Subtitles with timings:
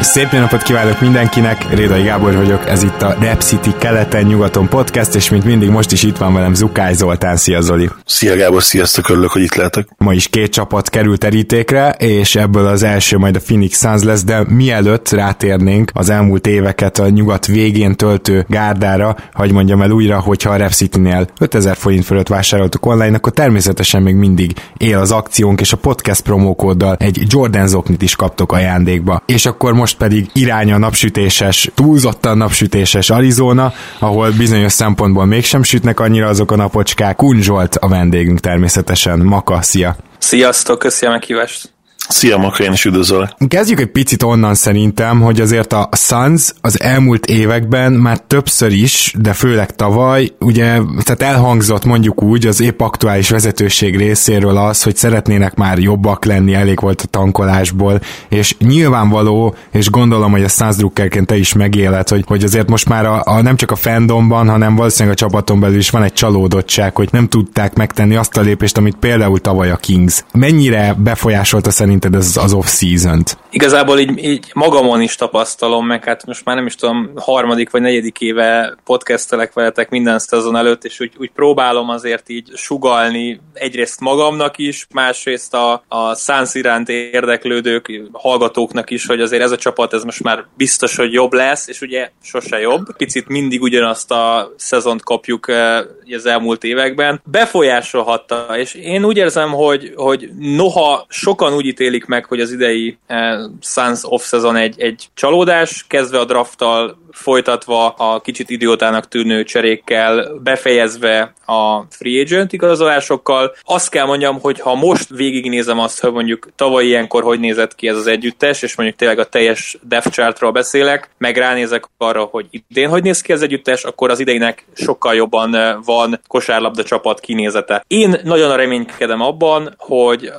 [0.00, 5.14] Szép jó napot kívánok mindenkinek, Rédai Gábor vagyok, ez itt a Rap City keleten-nyugaton podcast,
[5.14, 7.88] és mint mindig most is itt van velem Zukály Zoltán, szia Zoli!
[8.04, 9.88] Szia Gábor, sziasztok, örülök, hogy itt lehetek.
[9.98, 14.24] Ma is két csapat került terítékre, és ebből az első majd a Phoenix Suns lesz,
[14.24, 20.20] de mielőtt rátérnénk az elmúlt éveket a nyugat végén töltő gárdára, hagy mondjam el újra,
[20.20, 25.10] hogyha a Rap City-nél 5000 forint fölött vásároltuk online, akkor természetesen még mindig él az
[25.10, 29.22] akciónk, és a podcast promókóddal egy Jordan zoknit is kaptok ajándékba.
[29.26, 36.00] És akkor most pedig irány a napsütéses, túlzottan napsütéses Arizona, ahol bizonyos szempontból mégsem sütnek
[36.00, 37.16] annyira azok a napocskák.
[37.16, 39.18] Kunzsolt a vendégünk természetesen.
[39.18, 39.96] Maka, szia!
[40.18, 41.73] Sziasztok, köszi a meghívást!
[42.08, 43.30] Szia, Maka, én is üdvözöllek.
[43.48, 49.14] Kezdjük egy picit onnan szerintem, hogy azért a Suns az elmúlt években már többször is,
[49.18, 54.96] de főleg tavaly, ugye, tehát elhangzott mondjuk úgy az épp aktuális vezetőség részéről az, hogy
[54.96, 60.76] szeretnének már jobbak lenni, elég volt a tankolásból, és nyilvánvaló, és gondolom, hogy a Suns
[60.76, 64.48] drukkerként te is megéled, hogy, hogy azért most már a, a, nem csak a fandomban,
[64.48, 68.40] hanem valószínűleg a csapaton belül is van egy csalódottság, hogy nem tudták megtenni azt a
[68.40, 70.24] lépést, amit például tavaly a Kings.
[70.32, 73.38] Mennyire befolyásolta szerint szerinted ez az off-season-t?
[73.54, 77.80] Igazából így, így magamon is tapasztalom, meg hát most már nem is tudom, harmadik vagy
[77.80, 84.00] negyedik éve podcastelek veletek minden szezon előtt, és úgy, úgy próbálom azért így sugalni egyrészt
[84.00, 89.92] magamnak is, másrészt a, a Suns iránt érdeklődők, hallgatóknak is, hogy azért ez a csapat,
[89.92, 92.96] ez most már biztos, hogy jobb lesz, és ugye sose jobb.
[92.96, 97.20] Picit mindig ugyanazt a szezont kapjuk eh, az elmúlt években.
[97.24, 102.98] Befolyásolhatta, és én úgy érzem, hogy, hogy noha sokan úgy ítélik meg, hogy az idei
[103.06, 110.28] eh, Suns off-szezon egy, egy csalódás, kezdve a drafttal folytatva a kicsit idiótának tűnő cserékkel,
[110.42, 113.54] befejezve a free agent igazolásokkal.
[113.62, 117.88] Azt kell mondjam, hogy ha most végignézem azt, hogy mondjuk tavaly ilyenkor hogy nézett ki
[117.88, 122.46] ez az együttes, és mondjuk tényleg a teljes depth chartról beszélek, meg ránézek arra, hogy
[122.50, 127.84] idén hogy néz ki ez együttes, akkor az ideinek sokkal jobban van kosárlabda csapat kinézete.
[127.86, 130.32] Én nagyon reménykedem abban, hogy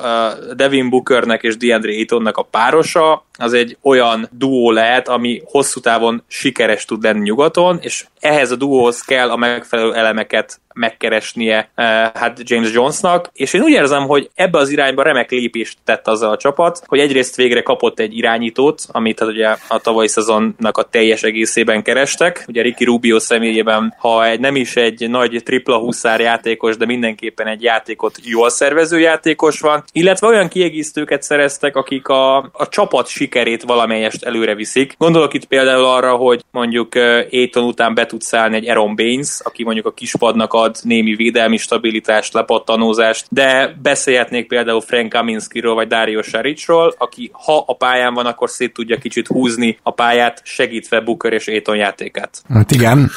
[0.55, 6.23] Devin Bookernek és DeAndre Aytonnak a párosa az egy olyan duó lehet, ami hosszú távon
[6.65, 12.39] sikeres tud lenni nyugaton, és ehhez a duóhoz kell a megfelelő elemeket megkeresnie uh, hát
[12.43, 16.37] James Jonesnak, és én úgy érzem, hogy ebbe az irányba remek lépést tett azzal a
[16.37, 21.23] csapat, hogy egyrészt végre kapott egy irányítót, amit hát ugye a tavalyi szezonnak a teljes
[21.23, 26.77] egészében kerestek, ugye Ricky Rubio személyében, ha egy, nem is egy nagy tripla huszár játékos,
[26.77, 32.67] de mindenképpen egy játékot jól szervező játékos van, illetve olyan kiegészítőket szereztek, akik a, a
[32.69, 34.95] csapat sikerét valamelyest előre viszik.
[34.97, 36.95] Gondolok itt például arra, hogy mondjuk
[37.31, 41.57] Aiton után be tud szállni egy Aaron Baines, aki mondjuk a kispadnak ad némi védelmi
[41.57, 48.25] stabilitást, lepattanózást, de beszélhetnék például Frank Kaminskiról vagy Dario Saricról, aki ha a pályán van,
[48.25, 52.41] akkor szét tudja kicsit húzni a pályát, segítve Booker és Aiton játékát.
[52.49, 53.11] Hát igen,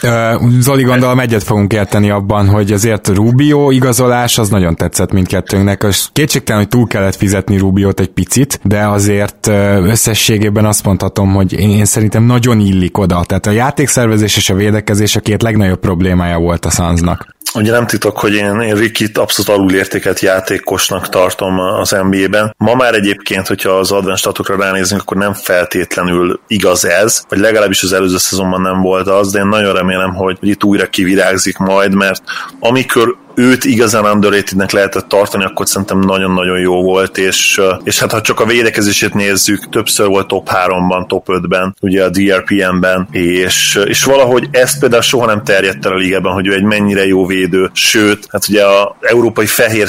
[0.60, 6.06] Zoli gondolom egyet fogunk érteni abban, hogy azért Rubio igazolás az nagyon tetszett mindkettőnknek, és
[6.12, 9.46] kétségtelen, hogy túl kellett fizetni Rubiót egy picit, de azért
[9.82, 13.24] összességében azt mondhatom, hogy én, én szerintem nagyon illik oda.
[13.26, 14.86] Tehát a játékszervezés és a védekezés
[15.16, 17.36] a két legnagyobb problémája volt a Sunsnak.
[17.54, 22.54] Ugye nem titok, hogy én, én Rikit abszolút alulértékelt játékosnak tartom az NBA-ben.
[22.58, 27.82] Ma már egyébként, hogyha az advanced statokra ránézünk, akkor nem feltétlenül igaz ez, vagy legalábbis
[27.82, 31.94] az előző szezonban nem volt az, de én nagyon remélem, hogy itt újra kivirágzik majd,
[31.94, 32.22] mert
[32.60, 38.20] amikor őt igazán underratednek lehetett tartani, akkor szerintem nagyon-nagyon jó volt, és, és hát ha
[38.20, 44.04] csak a védekezését nézzük, többször volt top 3-ban, top 5-ben, ugye a DRPM-ben, és, és
[44.04, 47.70] valahogy ezt például soha nem terjedt el a ligában, hogy ő egy mennyire jó védő,
[47.72, 49.88] sőt, hát ugye a európai fehér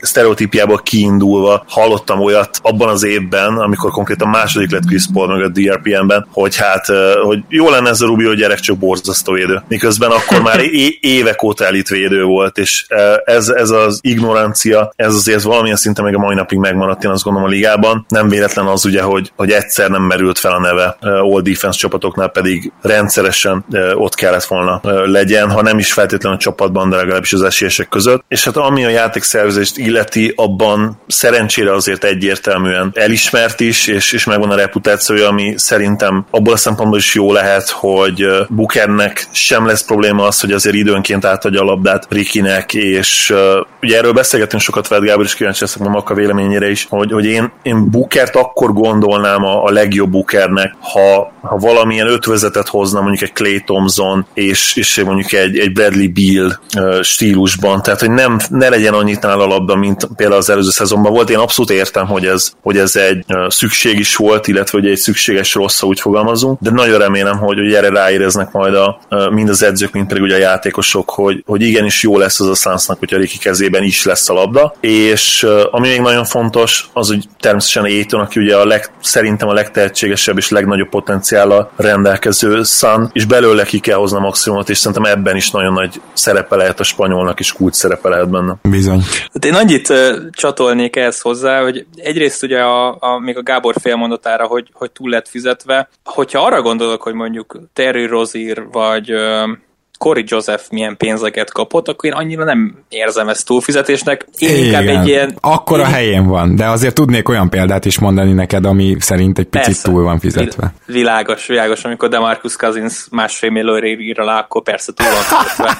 [0.00, 5.48] sztereotípiából kiindulva hallottam olyat abban az évben, amikor konkrétan második lett Chris Paul meg a
[5.48, 6.86] DRPM-ben, hogy hát,
[7.22, 9.62] hogy jó lenne ez a Rubio gyerek, csak borzasztó védő.
[9.68, 12.86] Miközben akkor már é- évek óta elit védő volt, volt, és
[13.24, 17.22] ez, ez az ignorancia, ez azért valamilyen szinten még a mai napig megmaradt, én azt
[17.22, 18.06] gondolom a ligában.
[18.08, 22.28] Nem véletlen az ugye, hogy, hogy egyszer nem merült fel a neve All Defense csapatoknál,
[22.28, 23.64] pedig rendszeresen
[23.94, 28.24] ott kellett volna legyen, ha nem is feltétlenül a csapatban, de legalábbis az esélyesek között.
[28.28, 34.50] És hát ami a játékszervezést illeti, abban szerencsére azért egyértelműen elismert is, és, és megvan
[34.50, 40.26] a reputációja, ami szerintem abból a szempontból is jó lehet, hogy Bukernek sem lesz probléma
[40.26, 45.02] az, hogy azért időnként átadja a labdát Rikinek, és uh, ugye erről beszélgetünk sokat Fed
[45.02, 49.44] Gábor, és kíváncsi leszek a Maka véleményére is, hogy, hogy én, én Bukert akkor gondolnám
[49.44, 55.02] a, a legjobb Bukernek, ha, ha valamilyen ötvezetet hozna mondjuk egy Clay Thompson, és, és
[55.04, 56.60] mondjuk egy, egy Bradley Beal
[57.02, 61.12] stílusban, tehát hogy nem, ne legyen annyit nála a labda, mint például az előző szezonban
[61.12, 61.30] volt.
[61.30, 65.54] Én abszolút értem, hogy ez, hogy ez egy szükség is volt, illetve hogy egy szükséges
[65.54, 69.00] rossz, úgy fogalmazunk, de nagyon remélem, hogy, hogy erre ráéreznek majd a,
[69.30, 72.54] mind az edzők, mind pedig ugye a játékosok, hogy, hogy igenis jó lesz az a
[72.54, 77.24] Sunsnak, hogyha Riki kezében is lesz a labda, és ami még nagyon fontos, az, hogy
[77.40, 80.88] természetesen Aiton, aki ugye a leg, szerintem a legtehetségesebb és legnagyobb
[81.36, 85.72] potenciállal rendelkező Sun, és belőle ki kell hozni a maximumot, és szerintem ebben is nagyon
[85.72, 88.56] nagy szerepe lehet a spanyolnak, és kulcs szerepe lehet benne.
[88.62, 89.00] Bizony.
[89.32, 89.96] Hát én annyit uh,
[90.30, 95.10] csatolnék ehhez hozzá, hogy egyrészt ugye a, a, még a Gábor félmondatára, hogy, hogy túl
[95.10, 99.48] lett fizetve, hogyha arra gondolok, hogy mondjuk Terry Rozier vagy uh,
[99.98, 104.26] Corey Joseph milyen pénzeket kapott, akkor én annyira nem érzem ezt túlfizetésnek.
[104.38, 104.64] Én Igen.
[104.64, 105.36] inkább egy ilyen...
[105.40, 105.84] Akkor én...
[105.84, 109.66] a helyén van, de azért tudnék olyan példát is mondani neked, ami szerint egy picit
[109.66, 110.72] persze, túl van fizetve.
[110.86, 115.78] Világos, világos, amikor Demarcus Cousins másfél millióra ír alá, akkor persze túl van fizetve.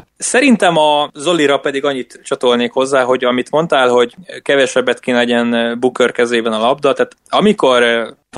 [0.18, 6.12] Szerintem a Zolira pedig annyit csatolnék hozzá, hogy amit mondtál, hogy kevesebbet kéne legyen Booker
[6.12, 7.82] kezében a labda, tehát amikor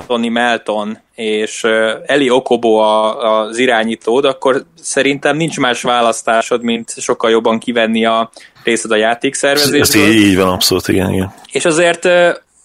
[0.07, 1.63] Tony Melton és
[2.05, 8.31] Eli Okobo a, az irányítód, akkor szerintem nincs más választásod, mint sokkal jobban kivenni a
[8.63, 10.01] részed a játékszervezésből.
[10.01, 11.33] Ez így, így van, abszolút, igen, igen.
[11.51, 12.07] És azért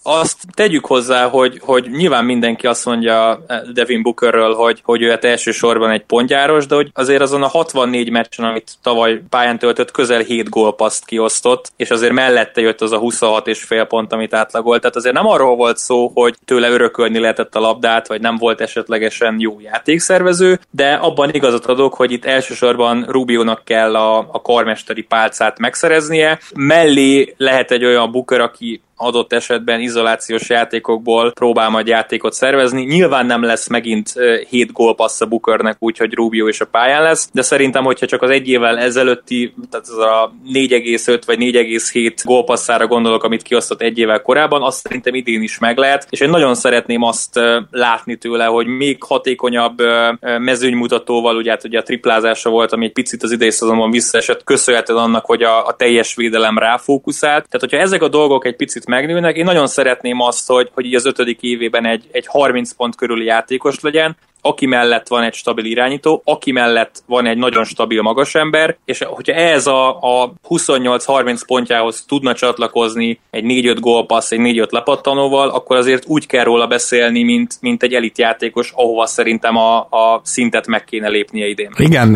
[0.07, 5.25] azt tegyük hozzá, hogy, hogy nyilván mindenki azt mondja Devin Bookerről, hogy, hogy ő hát
[5.25, 10.19] elsősorban egy pontjáros, de hogy azért azon a 64 meccsen, amit tavaly pályán töltött, közel
[10.21, 14.81] 7 gólpaszt kiosztott, és azért mellette jött az a 26 és fél pont, amit átlagolt.
[14.81, 18.61] Tehát azért nem arról volt szó, hogy tőle örökölni lehetett a labdát, vagy nem volt
[18.61, 25.01] esetlegesen jó játékszervező, de abban igazat adok, hogy itt elsősorban Rubiónak kell a, a karmesteri
[25.01, 26.39] pálcát megszereznie.
[26.55, 32.83] Mellé lehet egy olyan Booker, aki adott esetben izolációs játékokból próbál majd játékot szervezni.
[32.83, 34.13] Nyilván nem lesz megint
[34.49, 38.29] 7 gólpassz a Bookernek, úgyhogy Rubio is a pályán lesz, de szerintem, hogyha csak az
[38.29, 44.21] egy évvel ezelőtti, tehát az a 4,5 vagy 4,7 gólpasszára gondolok, amit kiosztott egy évvel
[44.21, 47.39] korábban, azt szerintem idén is meg lehet, és én nagyon szeretném azt
[47.71, 49.81] látni tőle, hogy még hatékonyabb
[50.19, 54.99] mezőnymutatóval, ugye, hát ugye a triplázása volt, ami egy picit az idei szezonban visszaesett, köszönhetően
[54.99, 57.45] annak, hogy a, a teljes védelem ráfókuszált.
[57.49, 59.35] Tehát, hogyha ezek a dolgok egy picit megnőnek.
[59.35, 63.25] Én nagyon szeretném azt, hogy, hogy így az ötödik évében egy, egy 30 pont körüli
[63.25, 68.35] játékos legyen, aki mellett van egy stabil irányító, aki mellett van egy nagyon stabil magas
[68.35, 74.69] ember, és hogyha ez a, a 28-30 pontjához tudna csatlakozni egy 4-5 gólpassz, egy 4-5
[74.69, 79.77] lepattanóval, akkor azért úgy kell róla beszélni, mint, mint egy elit játékos, ahova szerintem a,
[79.77, 81.71] a szintet meg kéne lépnie idén.
[81.77, 82.15] Igen,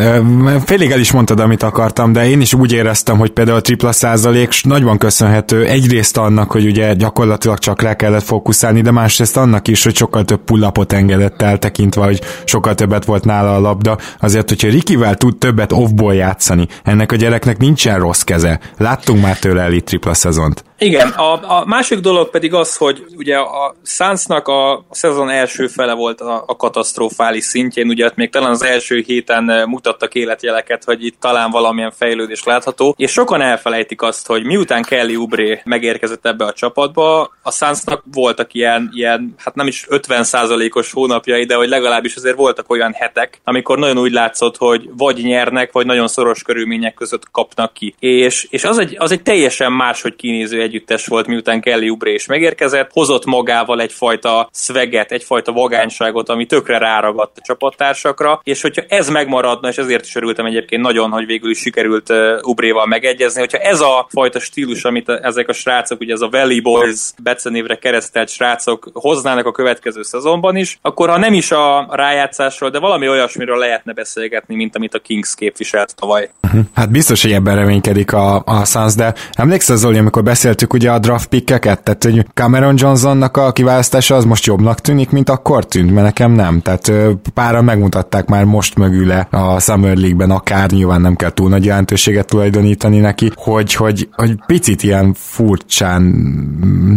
[0.66, 3.92] félig el is mondtad, amit akartam, de én is úgy éreztem, hogy például a tripla
[3.92, 9.68] százalék nagyban köszönhető egyrészt annak, hogy ugye gyakorlatilag csak rá kellett fókuszálni, de másrészt annak
[9.68, 13.98] is, hogy sokkal több pullapot engedett el tekintve, hogy sokkal többet volt nála a labda,
[14.20, 18.60] azért, hogyha Rikivel tud többet offból játszani, ennek a gyereknek nincsen rossz keze.
[18.78, 20.64] Láttunk már tőle elit tripla szezont.
[20.84, 25.94] Igen, a, a másik dolog pedig az, hogy ugye a Sunsnak a, szezon első fele
[25.94, 31.20] volt a, a katasztrofális szintjén, ugye még talán az első héten mutattak életjeleket, hogy itt
[31.20, 36.54] talán valamilyen fejlődés látható, és sokan elfelejtik azt, hogy miután Kelly Ubré megérkezett ebbe a
[36.54, 42.36] csapatba, a Sunsnak voltak ilyen, ilyen hát nem is 50%-os hónapjai, de hogy legalábbis azért
[42.36, 47.32] voltak olyan hetek, amikor nagyon úgy látszott, hogy vagy nyernek, vagy nagyon szoros körülmények között
[47.32, 47.96] kapnak ki.
[48.00, 52.26] És, és az, egy, az egy teljesen máshogy kinéző együttes volt, miután Kelly Ubré is
[52.26, 59.10] megérkezett, hozott magával egyfajta szveget, egyfajta vagányságot, ami tökre ráragadt a csapattársakra, és hogyha ez
[59.10, 63.80] megmaradna, és ezért is örültem egyébként nagyon, hogy végül is sikerült Ubréval megegyezni, hogyha ez
[63.80, 68.90] a fajta stílus, amit ezek a srácok, ugye ez a Valley Boys becenévre keresztelt srácok
[68.94, 73.94] hoznának a következő szezonban is, akkor ha nem is a rájátszásról, de valami olyasmiről lehetne
[73.94, 76.30] beszélgetni, mint amit a Kings képviselt tavaly.
[76.76, 80.92] Hát biztos, hogy ebben reménykedik a, a Suns, de emlékszel Zoli, amikor beszélt beszéltük ugye
[80.92, 85.66] a draft pickeket, tehát hogy Cameron Johnsonnak a kiválasztása az most jobbnak tűnik, mint akkor
[85.66, 86.62] tűnt, mert nekem nem.
[86.62, 86.92] Tehát
[87.34, 92.26] pára megmutatták már most mögüle a Summer League-ben, akár nyilván nem kell túl nagy jelentőséget
[92.28, 96.02] tulajdonítani neki, hogy, hogy, hogy picit ilyen furcsán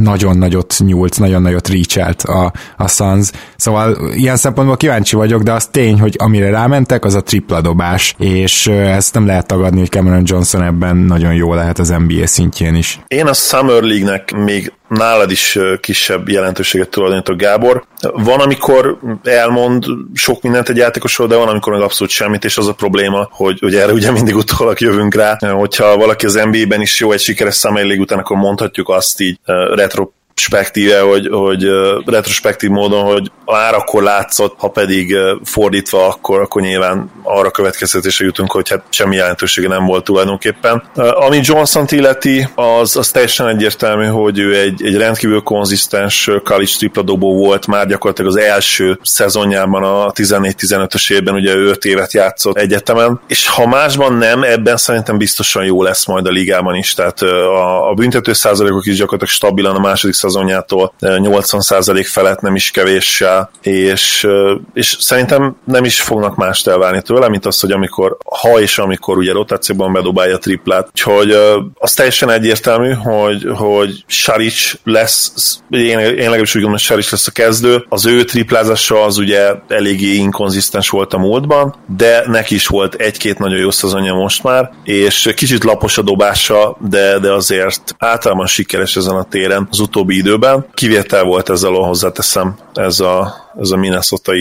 [0.02, 3.30] nagyon nagyot nyúlt, nagyon nagyot reachelt a, a Suns.
[3.56, 8.14] Szóval ilyen szempontból kíváncsi vagyok, de az tény, hogy amire rámentek, az a tripla dobás,
[8.18, 12.74] és ezt nem lehet tagadni, hogy Cameron Johnson ebben nagyon jó lehet az NBA szintjén
[12.74, 13.00] is.
[13.06, 17.84] Én a Summer League-nek még nálad is kisebb jelentőséget tulajdonítok, Gábor.
[18.00, 19.84] Van, amikor elmond
[20.14, 23.58] sok mindent egy játékosról, de van, amikor meg abszolút semmit, és az a probléma, hogy,
[23.60, 27.56] hogy erre ugye mindig utólag jövünk rá, hogyha valaki az NBA-ben is jó egy sikeres
[27.56, 29.38] Summer League után, akkor mondhatjuk azt így
[29.74, 31.66] retro perspektíve, hogy, hogy
[32.04, 38.52] retrospektív módon, hogy már akkor látszott, ha pedig fordítva, akkor, akkor nyilván arra következtetésre jutunk,
[38.52, 40.82] hogy hát semmi jelentősége nem volt tulajdonképpen.
[40.94, 47.02] Ami Johnson illeti, az, az teljesen egyértelmű, hogy ő egy, egy rendkívül konzisztens college tripla
[47.02, 52.56] dobó volt már gyakorlatilag az első szezonjában a 14-15-ös évben, ugye ő 5 évet játszott
[52.56, 57.22] egyetemen, és ha másban nem, ebben szerintem biztosan jó lesz majd a ligában is, tehát
[57.22, 63.50] a, a büntető százalékok is gyakorlatilag stabilan a második szezonjától 80% felett nem is kevéssel,
[63.62, 64.26] és,
[64.74, 69.16] és szerintem nem is fognak mást elvárni tőle, mint az, hogy amikor, ha és amikor
[69.16, 70.88] ugye rotációban bedobálja triplát.
[70.88, 71.30] Úgyhogy
[71.74, 75.32] az teljesen egyértelmű, hogy, hogy Saric lesz,
[75.70, 77.84] én, én legalábbis úgy gondolom, hogy Saric lesz a kezdő.
[77.88, 83.38] Az ő triplázása az ugye eléggé inkonzisztens volt a múltban, de neki is volt egy-két
[83.38, 88.96] nagyon jó szezonja most már, és kicsit lapos a dobása, de, de azért általában sikeres
[88.96, 90.66] ezen a téren az utóbbi utóbbi időben.
[90.74, 94.32] Kivétel volt ezzel, hozzáteszem, ez a, ez a minnesota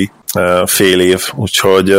[0.65, 1.95] fél év, úgyhogy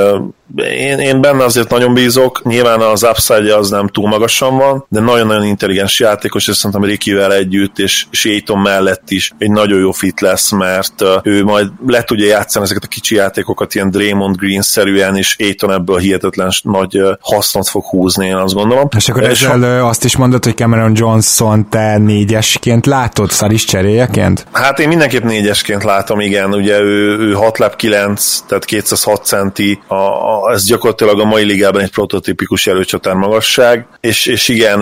[0.56, 5.00] én, én benne azért nagyon bízok, nyilván az upside az nem túl magasan van, de
[5.00, 10.20] nagyon-nagyon intelligens játékos, és szerintem Rickyvel együtt, és, és mellett is egy nagyon jó fit
[10.20, 15.36] lesz, mert ő majd le tudja játszani ezeket a kicsi játékokat ilyen Draymond Green-szerűen, és
[15.38, 18.88] Aiton ebből hihetetlen nagy hasznot fog húzni, én azt gondolom.
[18.96, 19.88] És akkor és ezzel ha...
[19.88, 24.46] azt is mondod, hogy Cameron Johnson te négyesként látod, Szaris cseréjeként?
[24.52, 29.82] Hát én mindenképp négyesként látom, igen, ugye ő, ő 6 láb 9, tehát 206 centi,
[29.86, 34.80] a, a, ez gyakorlatilag a mai ligában egy prototípikus előcsatár magasság, és, és igen,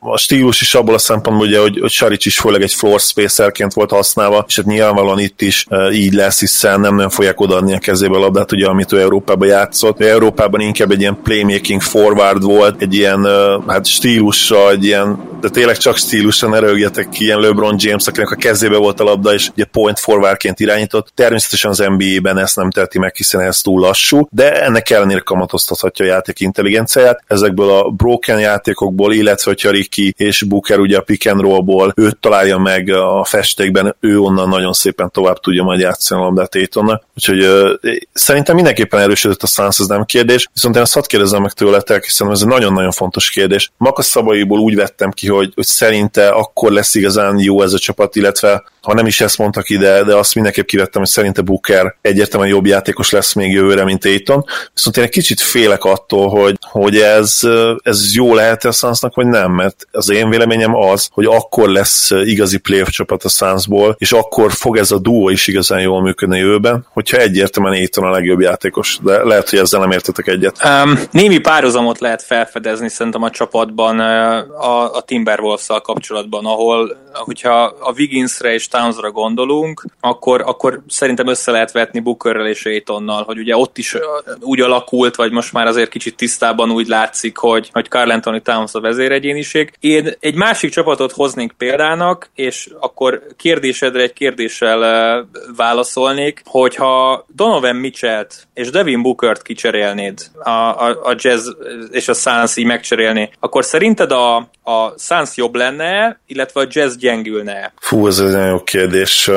[0.00, 3.72] a stílus is abból a szempontból, ugye, hogy, hogy Saric is főleg egy floor spacerként
[3.72, 7.78] volt használva, és hát nyilvánvalóan itt is így lesz, hiszen nem nagyon fogják odaadni a
[7.78, 10.00] kezébe a labdát, ugye, amit ő Európában játszott.
[10.00, 13.26] Ő Európában inkább egy ilyen playmaking forward volt, egy ilyen
[13.66, 18.30] hát stílusra, egy ilyen, de tényleg csak stílusra ne rögjetek ki, ilyen LeBron James, akinek
[18.30, 21.12] a kezébe volt a labda, és ugye point forwardként irányított.
[21.14, 26.04] Természetesen az NBA-ben ezt nem teheti meg, hiszen ez túl lassú, de ennek ellenére kamatoztathatja
[26.04, 27.22] a játék intelligenciáját.
[27.26, 32.16] Ezekből a broken játékokból, illetve hogyha Ricky és Booker ugye a pick and rollból őt
[32.16, 37.04] találja meg a festékben, ő onnan nagyon szépen tovább tudja majd játszani a labdát Aitonnak.
[37.14, 37.70] Úgyhogy uh,
[38.12, 40.48] szerintem mindenképpen erősödött a Suns, ez nem kérdés.
[40.52, 43.72] Viszont én azt hadd kérdezem meg tőletek, hiszen ez egy nagyon-nagyon fontos kérdés.
[43.76, 48.16] Makas szabaiból úgy vettem ki, hogy, hogy szerinte akkor lesz igazán jó ez a csapat,
[48.16, 52.50] illetve ha nem is ezt mondtak ide, de azt mindenképp kivettem, hogy szerinte Booker egyértelműen
[52.50, 54.44] jobb játékos lesz még jövőre, mint Aiton.
[54.74, 57.40] Viszont én egy kicsit félek attól, hogy, hogy ez,
[57.82, 62.10] ez jó lehet a Sunsnak, vagy nem, mert az én véleményem az, hogy akkor lesz
[62.10, 66.38] igazi playoff csapat a Sunsból, és akkor fog ez a duo is igazán jól működni
[66.38, 70.56] jövőben, hogyha egyértelműen Aiton a legjobb játékos, de lehet, hogy ezzel nem értetek egyet.
[70.64, 77.92] Um, némi párhuzamot lehet felfedezni szerintem a csapatban a, a timberwolves kapcsolatban, ahol hogyha a
[77.96, 83.56] Wigginsre és Townsra gondolunk, akkor, akkor szerintem össze lehet vetni Bookerrel és Aitonnal, hogy ugye
[83.56, 83.96] ott is
[84.40, 88.74] úgy alakult, vagy most már azért kicsit tisztában úgy látszik, hogy, hogy Carl Anthony Towns
[88.74, 89.72] a vezéregyéniség.
[89.80, 98.46] Én egy másik csapatot hoznék példának, és akkor kérdésedre egy kérdéssel válaszolnék, hogyha Donovan Mitchell-t
[98.54, 101.48] és Devin Bookert kicserélnéd, a, a, a Jazz
[101.90, 106.96] és a Suns így megcserélni, akkor szerinted a, a Suns jobb lenne, illetve a Jazz
[106.96, 107.72] gyengülne?
[107.80, 109.30] Fú, ez egy nagyon jó kérdés.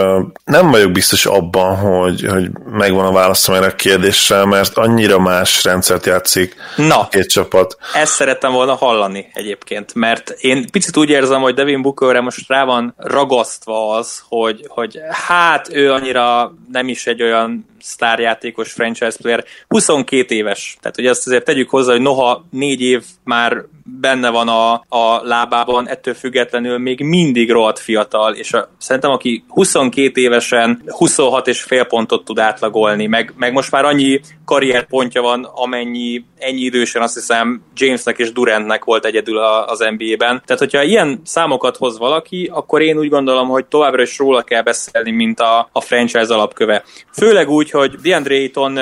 [0.45, 5.63] Nem vagyok biztos abban, hogy, hogy megvan a válaszom erre a kérdésre, mert annyira más
[5.63, 7.77] rendszert játszik Na, két csapat.
[7.93, 12.63] Ezt szerettem volna hallani egyébként, mert én picit úgy érzem, hogy Devin Bookerre most rá
[12.63, 19.45] van ragasztva az, hogy, hogy hát ő annyira nem is egy olyan sztárjátékos franchise player,
[19.67, 20.77] 22 éves.
[20.81, 23.65] Tehát ugye azt azért tegyük hozzá, hogy noha négy év már
[23.99, 29.43] benne van a, a lábában, ettől függetlenül még mindig rohadt fiatal, és a, szerintem aki
[29.47, 35.43] 22 évesen 26 és fél pontot tud átlagolni, meg, meg most már annyi karrierpontja van,
[35.43, 40.41] amennyi ennyi idősen azt hiszem Jamesnek és Durantnek volt egyedül az NBA-ben.
[40.45, 44.61] Tehát, hogyha ilyen számokat hoz valaki, akkor én úgy gondolom, hogy továbbra is róla kell
[44.61, 46.83] beszélni, mint a, a franchise alapköve.
[47.13, 48.77] Főleg úgy, hogy DeAndre Ayton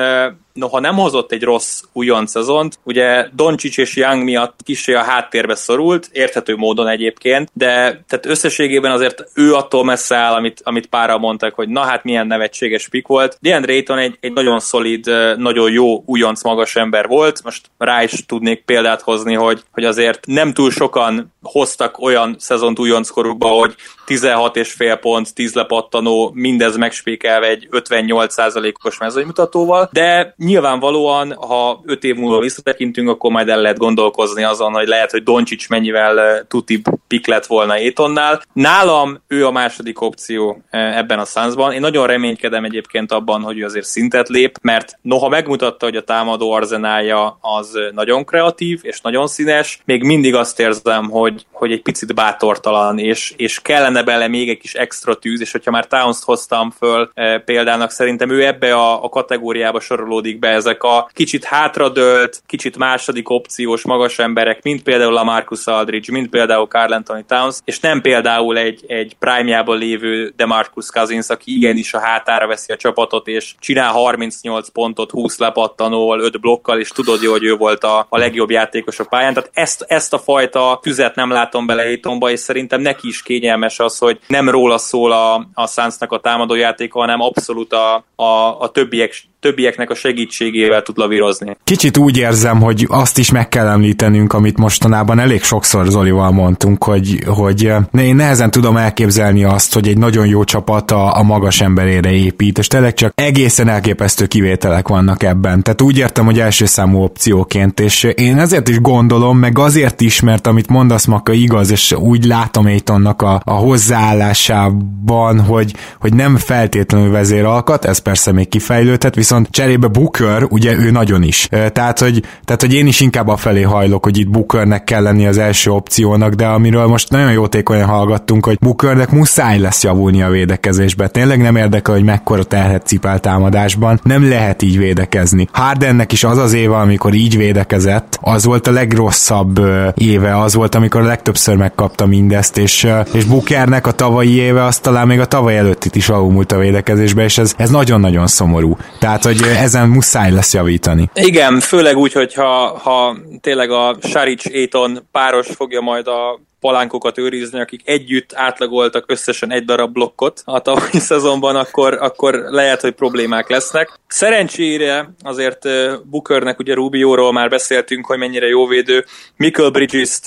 [0.55, 5.55] noha nem hozott egy rossz újon szezont, ugye Doncsics és Young miatt kicsi a háttérbe
[5.55, 7.73] szorult, érthető módon egyébként, de
[8.07, 12.27] tehát összességében azért ő attól messze áll, amit, amit pára mondtak, hogy na hát milyen
[12.27, 13.37] nevetséges pik volt.
[13.41, 15.05] DeAndre Ayton egy, egy nagyon szolid,
[15.37, 20.25] nagyon jó újonc magas ember volt, most rá is tudnék példát hozni, hogy, hogy azért
[20.25, 26.77] nem túl sokan hoztak olyan szezont újonckorukba, hogy 16 és fél pont, 10 lepattanó, mindez
[26.77, 33.77] megspékelve egy 58%-os mezőnymutatóval, de nyilvánvalóan, ha 5 év múlva visszatekintünk, akkor majd el lehet
[33.77, 38.41] gondolkozni azon, hogy lehet, hogy Doncsics mennyivel eh, tutib pik lett volna Étonnál.
[38.53, 41.71] Nálam ő a második opció ebben a szánzban.
[41.71, 46.03] Én nagyon reménykedem egyébként abban, hogy ő azért szintet lép, mert noha megmutatta, hogy a
[46.03, 51.81] támadó arzenálja az nagyon kreatív és nagyon színes, még mindig azt érzem, hogy, hogy egy
[51.81, 56.23] picit bátortalan, és, és kellene bele még egy kis extra tűz, és hogyha már Towns-t
[56.23, 57.11] hoztam föl
[57.45, 63.29] példának, szerintem ő ebbe a, a kategóriába sorolódik be ezek a kicsit hátradőlt, kicsit második
[63.29, 68.01] opciós magas emberek, mint például a Marcus Aldridge, mint például Carl Anthony Towns, és nem
[68.01, 73.55] például egy, egy prime-jában lévő DeMarcus Cousins, aki igenis a hátára veszi a csapatot, és
[73.59, 78.17] csinál 38 pontot 20 lepattanóval, 5 blokkal, és tudod jó, hogy ő volt a, a
[78.17, 79.33] legjobb játékos a pályán.
[79.33, 83.79] Tehát ezt, ezt a fajta tüzet nem látom bele Aitonba, és szerintem neki is kényelmes
[83.79, 88.69] az, hogy nem róla szól a, a Sunsnak a támadójátéka, hanem abszolút a, a, a
[88.71, 89.13] többiek
[89.45, 91.57] többieknek a segítségével tud lavírozni.
[91.63, 96.83] Kicsit úgy érzem, hogy azt is meg kell említenünk, amit mostanában elég sokszor Zolival mondtunk,
[96.83, 101.23] hogy, hogy eh, én nehezen tudom elképzelni azt, hogy egy nagyon jó csapat a, a
[101.23, 105.63] magas emberére épít, és tényleg csak egészen elképesztő kivételek vannak ebben.
[105.63, 110.19] Tehát úgy értem, hogy első számú opcióként, és én ezért is gondolom, meg azért is,
[110.19, 116.37] mert amit mondasz, Maka igaz, és úgy látom Aitonnak a, a hozzáállásában, hogy, hogy nem
[116.37, 121.47] feltétlenül vezéralkat, ez persze még kifejlődhet, viszont viszont cserébe Booker, ugye ő nagyon is.
[121.73, 125.27] Tehát hogy, tehát, hogy én is inkább a felé hajlok, hogy itt Bookernek kell lenni
[125.27, 130.29] az első opciónak, de amiről most nagyon jótékonyan hallgattunk, hogy Bookernek muszáj lesz javulni a
[130.29, 131.07] védekezésbe.
[131.07, 135.47] Tényleg nem érdekel, hogy mekkora terhet cipel támadásban, nem lehet így védekezni.
[135.51, 139.59] Hardennek is az az éve, amikor így védekezett, az volt a legrosszabb
[139.95, 144.77] éve, az volt, amikor a legtöbbször megkapta mindezt, és, és Bookernek a tavalyi éve, az
[144.77, 148.77] talán még a tavaly előttit is alulmúlt a védekezésbe, és ez, ez nagyon-nagyon szomorú.
[148.99, 151.09] Tehát hogy ezen muszáj lesz javítani.
[151.13, 157.59] Igen, főleg úgy, hogyha ha tényleg a Saric Éton páros fogja majd a palánkokat őrizni,
[157.59, 163.49] akik együtt átlagoltak összesen egy darab blokkot a tavalyi szezonban, akkor, akkor lehet, hogy problémák
[163.49, 163.99] lesznek.
[164.07, 165.67] Szerencsére azért
[166.03, 169.05] Bookernek, ugye Rubióról már beszéltünk, hogy mennyire jó védő.
[169.35, 170.25] Michael Bridges-t,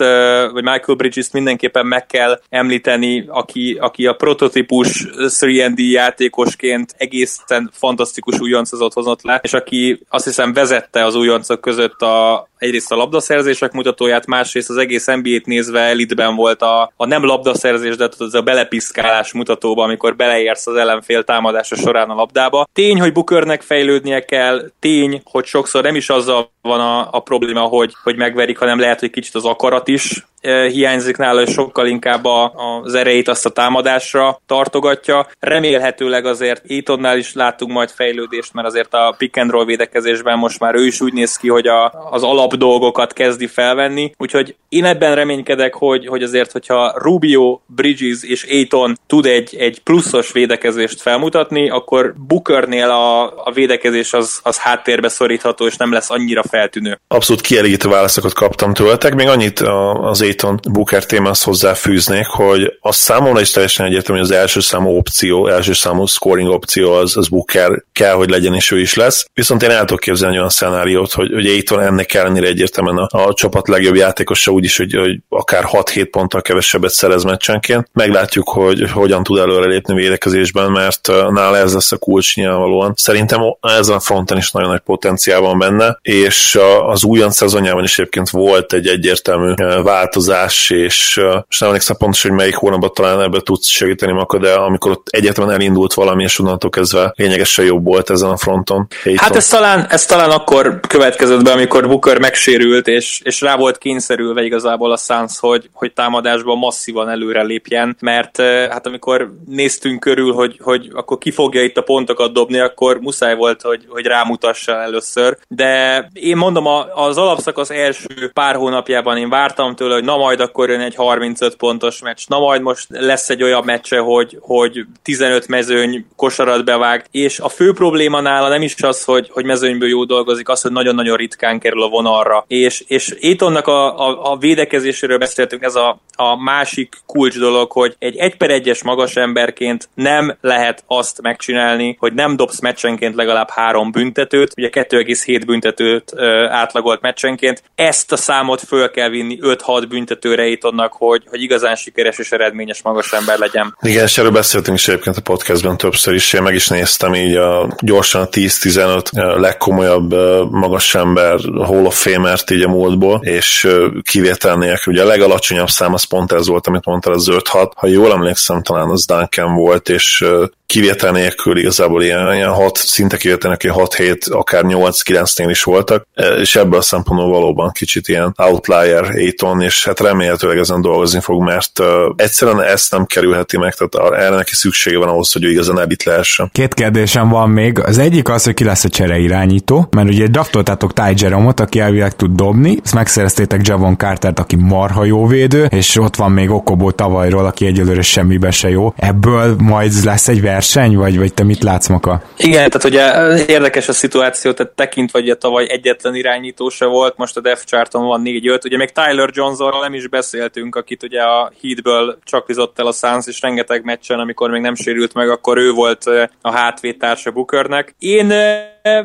[0.53, 8.41] vagy Michael Bridges-t mindenképpen meg kell említeni, aki, aki a prototípus 3D játékosként egészen fantasztikus
[8.41, 13.73] újoncot hozott le, és aki azt hiszem vezette az újoncok között a, egyrészt a labdaszerzések
[13.73, 18.43] mutatóját, másrészt az egész NBA-t nézve elitben volt a, a nem labdaszerzés, de az a
[18.43, 22.69] belepiszkálás mutatóba, amikor beleérsz az ellenfél támadása során a labdába.
[22.73, 27.61] Tény, hogy Bookernek fejlődnie kell, tény, hogy sokszor nem is azzal van a, a probléma,
[27.61, 32.25] hogy, hogy megverik, hanem lehet, hogy kicsit az akarat is hiányzik nála, és sokkal inkább
[32.25, 32.53] a,
[32.83, 35.27] az erejét azt a támadásra tartogatja.
[35.41, 40.61] Remélhetőleg azért Étonnál is látunk majd fejlődést, mert azért a pick and roll védekezésben most
[40.61, 44.85] már ő is úgy néz ki, hogy a, az alap dolgokat kezdi felvenni, úgyhogy én
[44.85, 51.01] ebben reménykedek, hogy, hogy azért, hogyha Rubio, Bridges és Aiton tud egy, egy pluszos védekezést
[51.01, 57.01] felmutatni, akkor Bookernél a, a védekezés az, az háttérbe szorítható, és nem lesz annyira feltűnő.
[57.09, 59.61] Abszolút kielégítő válaszokat kaptam tőletek, még annyit
[60.03, 64.97] az Aiton Booker témához hozzáfűznék, hogy a számomra is teljesen egyértelmű, hogy az első számú
[64.97, 69.27] opció, első számú scoring opció az, az Booker kell, hogy legyen, és ő is lesz.
[69.35, 73.35] Viszont én el tudok képzelni olyan szenáriót, hogy, hogy Aiton ennek ellenére egyértelműen a, a
[73.35, 77.89] csapat legjobb játékosa, úgyis, hogy, hogy akár 6-7 ponttal kevesebbet szerez meccsenként.
[77.93, 82.93] Meglátjuk, hogy hogyan tud előrelépni védekezésben, mert nála ez lesz a kulcs nyilvánvalóan.
[82.97, 87.85] Szerintem ezen a fronten is nagyon nagy potenciál van benne, és és az újon szezonjában
[87.85, 93.21] is egyébként volt egy egyértelmű változás, és, és nem emlékszem pontosan, hogy melyik hónapban talán
[93.21, 97.85] ebbe tudsz segíteni Maka, de amikor ott egyetlen elindult valami, és onnantól kezdve lényegesen jobb
[97.85, 98.87] volt ezen a fronton.
[99.03, 99.25] Héton.
[99.25, 103.79] Hát ez talán, ez talán akkor következett be, amikor Booker megsérült, és, és rá volt
[103.79, 110.33] kényszerülve igazából a Suns, hogy, hogy támadásban masszívan előre lépjen, mert hát amikor néztünk körül,
[110.33, 114.73] hogy, hogy akkor ki fogja itt a pontokat dobni, akkor muszáj volt, hogy, hogy rámutassa
[114.73, 115.39] először.
[115.49, 120.69] De én mondom, az alapszakasz első pár hónapjában én vártam tőle, hogy na majd akkor
[120.69, 125.49] jön egy 35 pontos meccs, na majd most lesz egy olyan meccse, hogy, hogy 15
[125.49, 130.05] mezőny kosarat bevág, és a fő probléma nála nem is az, hogy, hogy mezőnyből jó
[130.05, 132.45] dolgozik, az, hogy nagyon-nagyon ritkán kerül a vonalra.
[132.49, 137.97] És, és Étonnak a, a, a védekezéséről beszéltünk, ez a, a másik kulcs dolog, hogy
[137.99, 143.51] egy 1 per 1-es magas emberként nem lehet azt megcsinálni, hogy nem dobsz meccsenként legalább
[143.51, 146.13] három büntetőt, ugye 2,7 büntetőt
[146.49, 147.63] átlagolt meccsenként.
[147.75, 152.83] Ezt a számot föl kell vinni 5-6 büntetőre Aitonnak, hogy, hogy igazán sikeres és eredményes
[152.83, 153.77] magas ember legyen.
[153.81, 157.37] Igen, és erről beszéltünk is egyébként a podcastben többször is, én meg is néztem így
[157.37, 160.11] a, gyorsan a 10-15 legkomolyabb
[160.51, 163.69] magas ember Hall of Famer-t így a múltból, és
[164.03, 167.87] kivétel nélkül, ugye a legalacsonyabb szám az pont ez volt, amit mondtál, az 5-6, ha
[167.87, 170.25] jól emlékszem, talán az Duncan volt, és
[170.69, 176.27] kivétel nélkül igazából ilyen, ilyen 6, szinte kivétel nélkül 6-7, akár 8-9-nél is voltak, e,
[176.27, 181.43] és ebből a szempontból valóban kicsit ilyen outlier Aiton, és hát remélhetőleg ezen dolgozni fog,
[181.43, 185.51] mert uh, egyszerűen ezt nem kerülheti meg, tehát erre neki szüksége van ahhoz, hogy ő
[185.51, 186.51] igazán elit lehessen.
[186.53, 187.79] Két kérdésem van még.
[187.79, 191.81] Az egyik az, hogy ki lesz a csere irányító, mert ugye draftoltátok Ty Jerome-ot, aki
[191.81, 196.51] elvileg tud dobni, ezt megszereztétek Javon Cartert, aki marha jó védő, és ott van még
[196.51, 198.93] Okobo tavalyról, aki egyelőre semmibe se jó.
[198.97, 202.23] Ebből majd lesz egy verseny, vagy, vagy te mit látsz, Maka?
[202.37, 207.17] Igen, tehát ugye érdekes a szituáció, tehát tekint vagy a tavaly egyetlen irányító se volt,
[207.17, 211.23] most a Def Charton van 4-5, ugye még Tyler Johnsonról nem is beszéltünk, akit ugye
[211.23, 215.59] a Heatből csaklizott el a Suns, és rengeteg meccsen, amikor még nem sérült meg, akkor
[215.59, 216.05] ő volt
[216.41, 217.95] a hátvédtársa Bookernek.
[217.99, 218.33] Én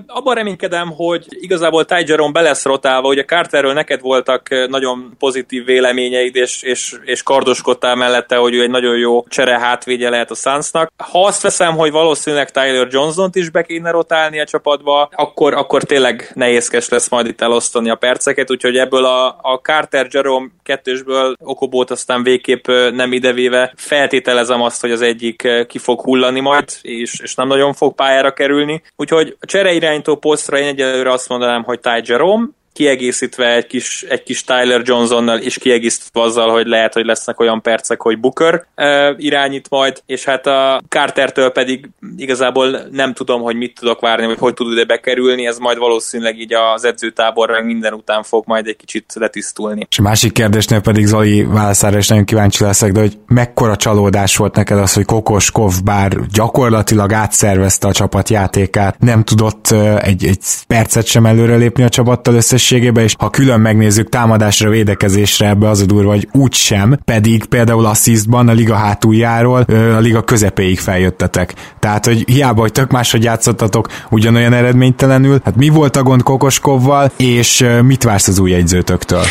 [0.07, 5.65] abban reménykedem, hogy igazából Ty Jerome be lesz rotálva, ugye Carterről neked voltak nagyon pozitív
[5.65, 10.36] véleményeid, és, és, és kardoskodtál mellette, hogy ő egy nagyon jó csere hátvédje lehet a
[10.36, 10.91] Sunsnak.
[10.97, 15.83] Ha azt veszem, hogy valószínűleg Tyler Johnson-t is be kéne rotálni a csapatba, akkor, akkor
[15.83, 21.36] tényleg nehézkes lesz majd itt elosztani a perceket, úgyhogy ebből a, a Carter Jerome kettősből
[21.39, 27.19] Okobót aztán végképp nem idevéve feltételezem azt, hogy az egyik ki fog hullani majd, és,
[27.19, 28.81] és nem nagyon fog pályára kerülni.
[28.95, 34.05] Úgyhogy a csere irányító posztra én egyelőre azt mondanám, hogy Ty Jerome, kiegészítve egy kis,
[34.09, 38.65] egy kis Tyler Johnsonnal, és kiegészítve azzal, hogy lehet, hogy lesznek olyan percek, hogy Booker
[38.75, 44.25] uh, irányít majd, és hát a Cartertől pedig igazából nem tudom, hogy mit tudok várni,
[44.25, 48.67] vagy hogy tud ide bekerülni, ez majd valószínűleg így az edzőtáborra minden után fog majd
[48.67, 49.88] egy kicsit letisztulni.
[49.89, 54.38] És a másik kérdésnél pedig Zoli válaszára is nagyon kíváncsi leszek, de hogy mekkora csalódás
[54.38, 60.39] volt neked az, hogy Kokoskov bár gyakorlatilag átszervezte a csapat játékát, nem tudott egy, egy
[60.67, 65.82] percet sem előrelépni a csapattal összes összességébe, és ha külön megnézzük támadásra, védekezésre, ebbe az
[65.82, 71.54] a durva, hogy úgy sem, pedig például assistban a liga hátuljáról a liga közepéig feljöttetek.
[71.80, 77.12] Tehát, hogy hiába, hogy tök máshogy játszottatok ugyanolyan eredménytelenül, hát mi volt a gond Kokoskovval,
[77.17, 79.23] és mit vársz az új egyzőtöktől?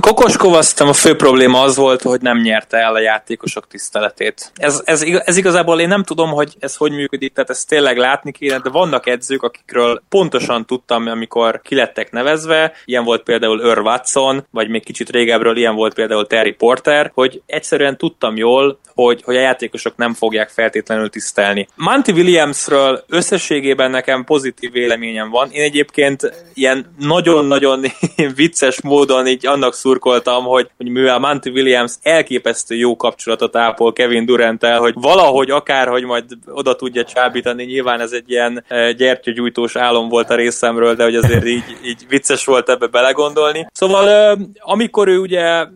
[0.00, 4.52] Kokoskov azt a fő probléma az volt, hogy nem nyerte el a játékosok tiszteletét.
[4.56, 8.32] Ez, ez, ez igazából én nem tudom, hogy ez hogy működik, tehát ezt tényleg látni
[8.32, 13.80] kéne, de vannak edzők, akikről pontosan tudtam, amikor kilettek lettek nevezve, ilyen volt például Earl
[13.80, 19.22] Watson, vagy még kicsit régebről ilyen volt például Terry Porter, hogy egyszerűen tudtam jól, hogy,
[19.24, 21.68] hogy a játékosok nem fogják feltétlenül tisztelni.
[21.74, 25.50] Monty Williamsről összességében nekem pozitív véleményem van.
[25.50, 27.84] Én egyébként ilyen nagyon-nagyon
[28.36, 34.24] vicces módon így annak szurkoltam, hogy, hogy mivel Monty Williams elképesztő jó kapcsolatot ápol Kevin
[34.24, 39.76] durant hogy valahogy akár, hogy majd oda tudja csábítani, nyilván ez egy ilyen eh, gyertyagyújtós
[39.76, 41.64] álom volt a részemről, de hogy azért így,
[42.02, 43.66] így vicces volt ebbe belegondolni.
[43.72, 45.66] Szóval amikor ő ugye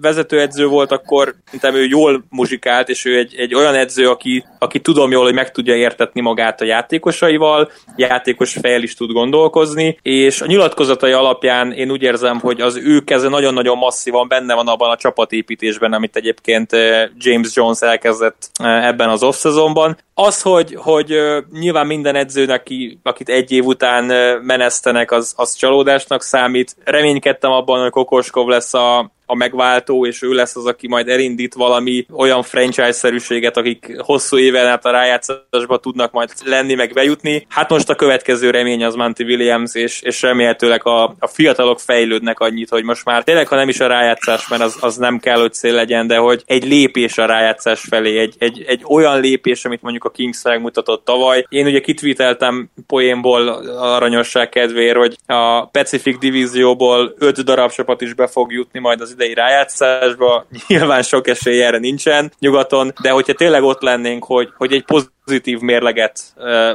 [0.00, 4.80] vezetőedző volt, akkor szerintem ő jól muzsikált, és ő egy, egy olyan edző, aki, aki
[4.80, 10.40] tudom jól, hogy meg tudja értetni magát a játékosaival, játékos fejl is tud gondolkozni, és
[10.40, 14.90] a nyilatkozatai alapján én úgy érzem, hogy az ő keze nagyon-nagyon masszívan benne van abban
[14.90, 16.70] a csapatépítésben, amit egyébként
[17.16, 19.96] James Jones elkezdett ebben az off-szezonban.
[20.14, 21.14] az, hogy, hogy
[21.52, 24.04] nyilván minden edzőnek, aki, akit egy év után
[24.42, 26.76] menesztenek, az, az csalódásnak számít.
[26.84, 31.54] Reménykedtem abban, hogy Kokoskov lesz a, a megváltó, és ő lesz az, aki majd elindít
[31.54, 37.46] valami olyan franchise-szerűséget, akik hosszú éven át a rájátszásba tudnak majd lenni, meg bejutni.
[37.48, 42.40] Hát most a következő remény az Monty Williams, és, és remélhetőleg a, a fiatalok fejlődnek
[42.40, 45.40] annyit, hogy most már tényleg, ha nem is a rájátszás, mert az, az nem kell,
[45.40, 49.64] hogy cél legyen, de hogy egy lépés a rájátszás felé, egy, egy, egy olyan lépés,
[49.64, 51.46] amit mondjuk a Kings megmutatott tavaly.
[51.48, 58.26] Én ugye kitvíteltem poénból aranyosság kedvéért, hogy a Pacific Divízióból öt darab csapat is be
[58.26, 63.62] fog jutni majd az idei rájátszásba, nyilván sok esély erre nincsen nyugaton, de hogyha tényleg
[63.62, 65.21] ott lennénk, hogy, hogy egy pozitív
[65.60, 66.20] mérleget,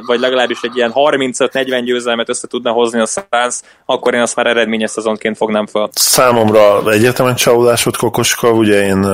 [0.06, 4.46] vagy legalábbis egy ilyen 35-40 győzelmet össze tudna hozni a Suns, akkor én azt már
[4.46, 5.90] eredményes szezonként fognám fel.
[5.92, 9.04] Számomra egyetemen csalódás volt Kokoska, ugye én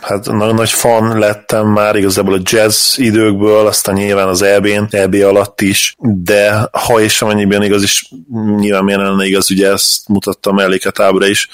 [0.00, 5.14] hát nagyon nagy fan lettem már igazából a jazz időkből, aztán nyilván az EB-n, EB
[5.14, 8.08] alatt is, de ha és amennyiben igaz is,
[8.56, 11.48] nyilván miért lenne igaz, ugye ezt mutatta a melléket ábra is,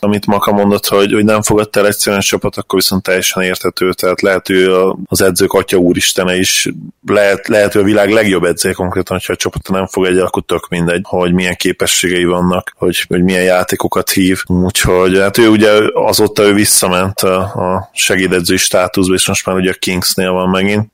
[0.00, 4.20] amit Maka mondott, hogy, hogy nem fogadta el egyszerűen csapat, akkor viszont teljesen érthető, tehát
[4.20, 4.72] lehet ő
[5.06, 6.68] az edzők atya úristene is,
[7.06, 10.42] lehet, lehet ő a világ legjobb edzője konkrétan, hogyha a csapat nem fog egy, akkor
[10.42, 15.70] tök mindegy, hogy milyen képességei vannak, hogy, hogy milyen játékokat hív, úgyhogy hát ő ugye
[15.92, 20.92] azóta ő visszament a, a segédedzői státuszba, és most már ugye a Kingsnél van megint,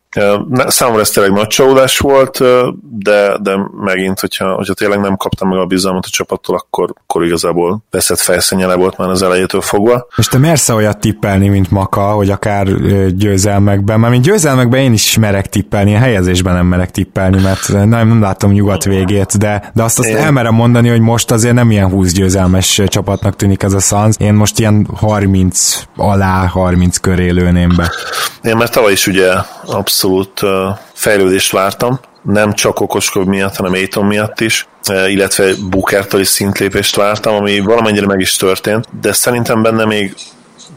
[0.66, 2.42] Számomra ez tényleg nagy csalódás volt,
[2.98, 7.24] de, de megint, hogyha, hogyha tényleg nem kaptam meg a bizalmat a csapattól, akkor, akkor
[7.24, 10.06] igazából veszett fejszennyele volt már az elejétől fogva.
[10.16, 12.66] És te mersz olyat tippelni, mint Maka, hogy akár
[13.08, 17.88] győzelmekben, mert mint győzelmekben én is merek tippelni, a helyezésben nem merek tippelni, mert nem,
[17.88, 20.16] nem látom nyugat végét, de, de azt, azt én...
[20.16, 24.16] elmerem mondani, hogy most azért nem ilyen 20 győzelmes csapatnak tűnik ez a Suns.
[24.18, 27.92] Én most ilyen 30 alá, 30 köré lőném be.
[28.42, 29.32] Én mert tavaly is ugye
[29.66, 30.40] abszolút abszolút
[30.92, 34.68] fejlődést vártam, nem csak Okoskov miatt, hanem Aiton miatt is,
[35.08, 40.14] illetve Bookertől is szintlépést vártam, ami valamennyire meg is történt, de szerintem benne még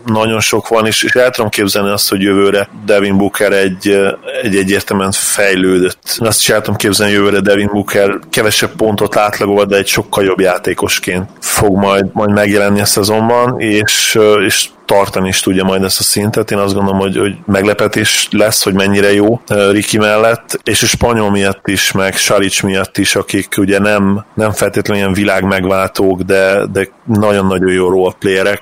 [0.06, 3.98] nagyon sok van, és, és el tudom képzelni azt, hogy jövőre Devin Booker egy,
[4.42, 6.16] egy egyértelműen fejlődött.
[6.18, 10.24] Azt is el tudom képzelni, hogy jövőre Devin Booker kevesebb pontot átlagol, de egy sokkal
[10.24, 16.00] jobb játékosként fog majd, majd megjelenni a szezonban, és, és tartani is tudja majd ezt
[16.00, 16.52] a szintet.
[16.52, 21.32] Én azt gondolom, hogy, hogy meglepetés lesz, hogy mennyire jó Riki mellett, és a spanyol
[21.32, 26.66] miatt is, meg Saric miatt is, akik ugye nem, nem feltétlenül ilyen világ megváltók, de,
[26.72, 28.62] de nagyon-nagyon jó roleplayerek.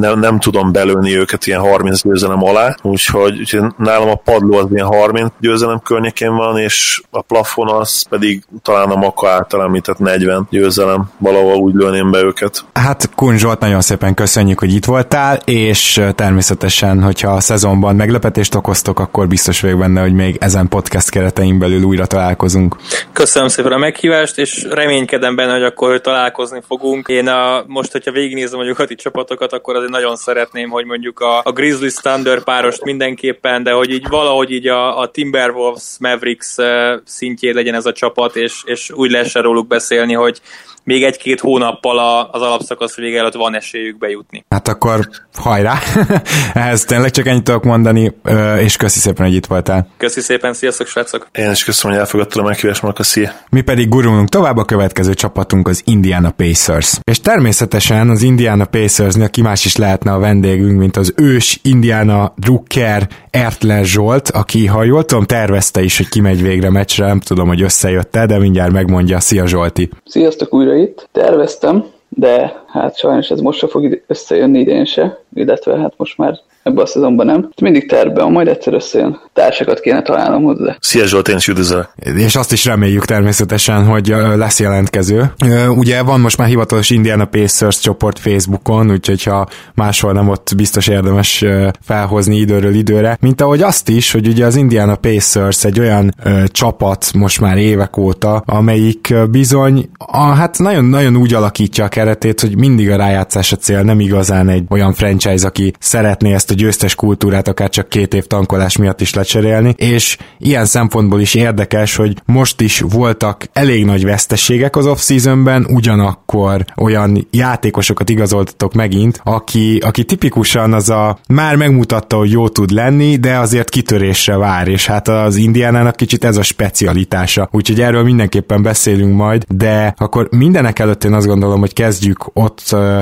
[0.00, 4.66] Nem, nem tudom belőni őket ilyen 30 győzelem alá, úgyhogy, úgyhogy nálam a padló az
[4.70, 9.98] ilyen 30 győzelem környékén van, és a plafon az pedig talán a Maka által említett
[9.98, 12.64] 40 győzelem, valahol úgy lőném be őket.
[12.72, 15.69] Hát Kun Zsolt, nagyon szépen köszönjük, hogy itt voltál, és
[16.14, 21.58] természetesen, hogyha a szezonban meglepetést okoztok, akkor biztos vagyok benne, hogy még ezen podcast keretein
[21.58, 22.76] belül újra találkozunk.
[23.12, 27.08] Köszönöm szépen a meghívást, és reménykedem benne, hogy akkor találkozni fogunk.
[27.08, 31.40] Én a, most, hogyha végignézem a nyugati csapatokat, akkor azért nagyon szeretném, hogy mondjuk a,
[31.44, 36.56] a Grizzlies Thunder párost mindenképpen, de hogy így valahogy így a, a Timberwolves Mavericks
[37.04, 40.40] szintjén legyen ez a csapat, és, és úgy lehessen róluk beszélni, hogy
[40.84, 44.44] még egy-két hónappal az alapszakasz vége előtt van esélyük bejutni.
[44.48, 45.08] Hát akkor
[45.50, 45.78] hajrá!
[46.52, 48.12] Ehhez tényleg csak ennyit tudok mondani,
[48.58, 49.88] és köszi szépen, hogy itt voltál.
[49.96, 51.28] Köszi szépen, sziasztok srácok!
[51.32, 53.30] Én is köszönöm, hogy elfogadtad a meghívást, Marka, szia!
[53.50, 56.98] Mi pedig gurulunk tovább a következő csapatunk az Indiana Pacers.
[57.04, 62.32] És természetesen az Indiana Pacersnél ki más is lehetne a vendégünk, mint az ős Indiana
[62.36, 67.48] Drucker Ertler Zsolt, aki, ha jól tudom, tervezte is, hogy kimegy végre meccsre, nem tudom,
[67.48, 69.20] hogy összejött-e, de mindjárt megmondja.
[69.20, 69.90] Szia Zsolti!
[70.04, 71.08] Sziasztok újra itt!
[71.12, 76.38] Terveztem, de hát sajnos ez most se fog összejönni idén se, illetve hát most már
[76.62, 77.50] ebben a szezonban nem.
[77.62, 79.20] Mindig tervben, majd egyszer összejön.
[79.32, 80.76] Társakat kéne találnom hozzá.
[80.80, 81.88] Szia Zsolt, én is üdvözlök.
[82.16, 85.32] És azt is reméljük természetesen, hogy lesz jelentkező.
[85.68, 90.88] Ugye van most már hivatalos Indiana Pacers csoport Facebookon, úgyhogy ha máshol nem ott biztos
[90.88, 91.44] érdemes
[91.80, 93.16] felhozni időről időre.
[93.20, 97.56] Mint ahogy azt is, hogy ugye az Indiana Pacers egy olyan ö, csapat most már
[97.56, 103.52] évek óta, amelyik bizony a, hát nagyon-nagyon úgy alakítja a keretét, hogy mindig a rájátszás
[103.52, 107.88] a cél, nem igazán egy olyan franchise, aki szeretné ezt a győztes kultúrát akár csak
[107.88, 113.48] két év tankolás miatt is lecserélni, és ilyen szempontból is érdekes, hogy most is voltak
[113.52, 121.18] elég nagy veszteségek az off-seasonben, ugyanakkor olyan játékosokat igazoltatok megint, aki, aki tipikusan az a
[121.28, 126.24] már megmutatta, hogy jó tud lenni, de azért kitörésre vár, és hát az Indiánának kicsit
[126.24, 127.48] ez a specialitása.
[127.52, 132.49] Úgyhogy erről mindenképpen beszélünk majd, de akkor mindenek előtt én azt gondolom, hogy kezdjük ott,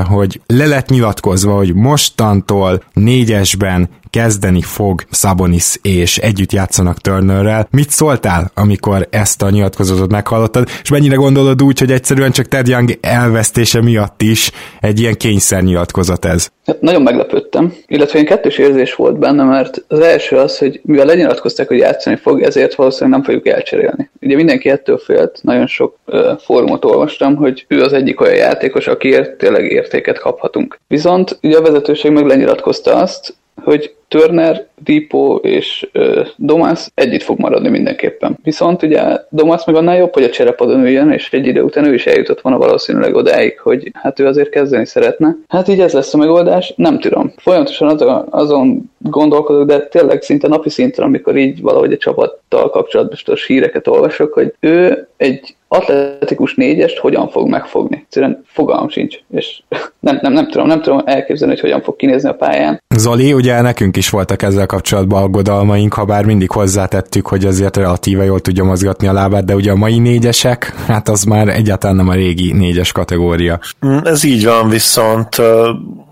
[0.09, 7.69] hogy le lett nyilatkozva, hogy mostantól négyesben kezdeni fog Sabonis és együtt játszanak Turnerrel.
[7.71, 12.69] Mit szóltál, amikor ezt a nyilatkozatot meghallottad, és mennyire gondolod úgy, hogy egyszerűen csak Ted
[12.69, 14.51] Young elvesztése miatt is
[14.81, 16.49] egy ilyen kényszer nyilatkozat ez?
[16.81, 21.69] Nagyon meglepődtem, illetve én kettős érzés volt benne, mert az első az, hogy mivel lenyilatkozták,
[21.69, 24.11] hogy játszani fog, ezért valószínűleg nem fogjuk elcserélni.
[24.21, 28.87] Ugye mindenki ettől félt, nagyon sok uh, fórumot olvastam, hogy ő az egyik olyan játékos,
[28.87, 30.79] akiért tényleg értéket kaphatunk.
[30.89, 37.39] Viszont ugye a vezetőség meg lenyilatkozta azt, hogy Turner, Dipo és uh, Domas együtt fog
[37.39, 38.39] maradni mindenképpen.
[38.43, 41.95] Viszont ugye Domas meg annál jobb, hogy a cserepadon üljön, és egy idő után ő
[41.95, 45.37] is eljutott volna valószínűleg odáig, hogy hát ő azért kezdeni szeretne.
[45.49, 47.33] Hát így ez lesz a megoldás, nem tudom.
[47.37, 53.37] Folyamatosan azon, azon gondolkodok, de tényleg szinte napi szinten, amikor így valahogy a csapattal kapcsolatban
[53.47, 58.03] híreket olvasok, hogy ő egy atletikus négyest hogyan fog megfogni.
[58.05, 59.63] Egyszerűen fogalmam sincs, és
[60.01, 62.83] nem, nem, nem, tudom, nem tudom elképzelni, hogy hogyan fog kinézni a pályán.
[62.97, 68.25] Zoli, ugye nekünk is voltak ezzel kapcsolatban aggodalmaink, ha bár mindig hozzátettük, hogy azért relatíve
[68.25, 72.09] jól tudja mozgatni a lábát, de ugye a mai négyesek, hát az már egyáltalán nem
[72.09, 73.61] a régi négyes kategória.
[73.87, 75.37] Mm, ez így van, viszont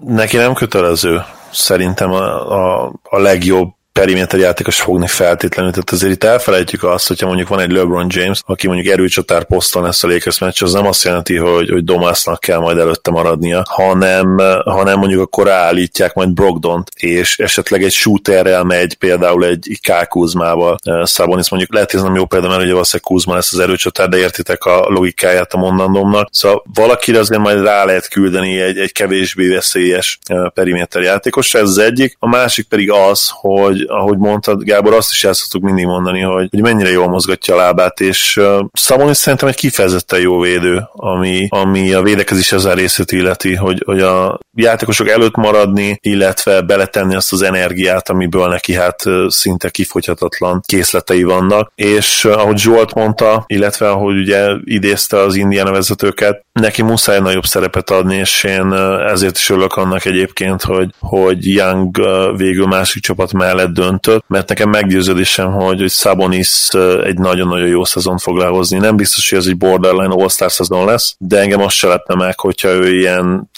[0.06, 1.20] neki nem kötelező
[1.52, 5.70] szerintem a, a, a legjobb periméter játékos fogni feltétlenül.
[5.70, 9.82] Tehát azért itt elfelejtjük azt, hogyha mondjuk van egy LeBron James, aki mondjuk erőcsatár poszton
[9.82, 13.62] lesz a Lakers meccs, az nem azt jelenti, hogy, hogy Domásznak kell majd előtte maradnia,
[13.68, 20.08] hanem, hanem mondjuk akkor állítják majd Brogdont, és esetleg egy shooterrel megy például egy K.
[20.08, 20.76] Kuzmával.
[21.02, 24.08] Szabonis mondjuk lehet, hogy ez nem jó példa, mert ugye valószínűleg Kuzma lesz az erőcsatár,
[24.08, 26.28] de értitek a logikáját a mondandómnak.
[26.32, 30.18] Szóval valakire azért majd rá lehet küldeni egy, egy kevésbé veszélyes
[30.54, 32.16] periméter játékos, ez az egyik.
[32.18, 36.48] A másik pedig az, hogy ahogy mondtad, Gábor, azt is el szoktuk mindig mondani, hogy,
[36.50, 41.46] hogy mennyire jól mozgatja a lábát, és uh, Szabonis szerintem egy kifejezetten jó védő, ami,
[41.50, 47.32] ami a védekezés a részét illeti, hogy, hogy a játékosok előtt maradni, illetve beletenni azt
[47.32, 54.16] az energiát, amiből neki hát szinte kifogyhatatlan készletei vannak, és ahogy Zsolt mondta, illetve ahogy
[54.16, 58.72] ugye idézte az indián vezetőket, neki muszáj nagyobb szerepet adni, és én
[59.12, 62.00] ezért is örülök annak egyébként, hogy, hogy Young
[62.36, 66.68] végül másik csapat mellett döntött, mert nekem meggyőződésem, hogy, hogy Sabonis
[67.04, 68.78] egy nagyon-nagyon jó szezon fog lehozni.
[68.78, 72.40] Nem biztos, hogy ez egy borderline all-star szezon lesz, de engem azt se lepne meg,
[72.40, 73.50] hogyha ő ilyen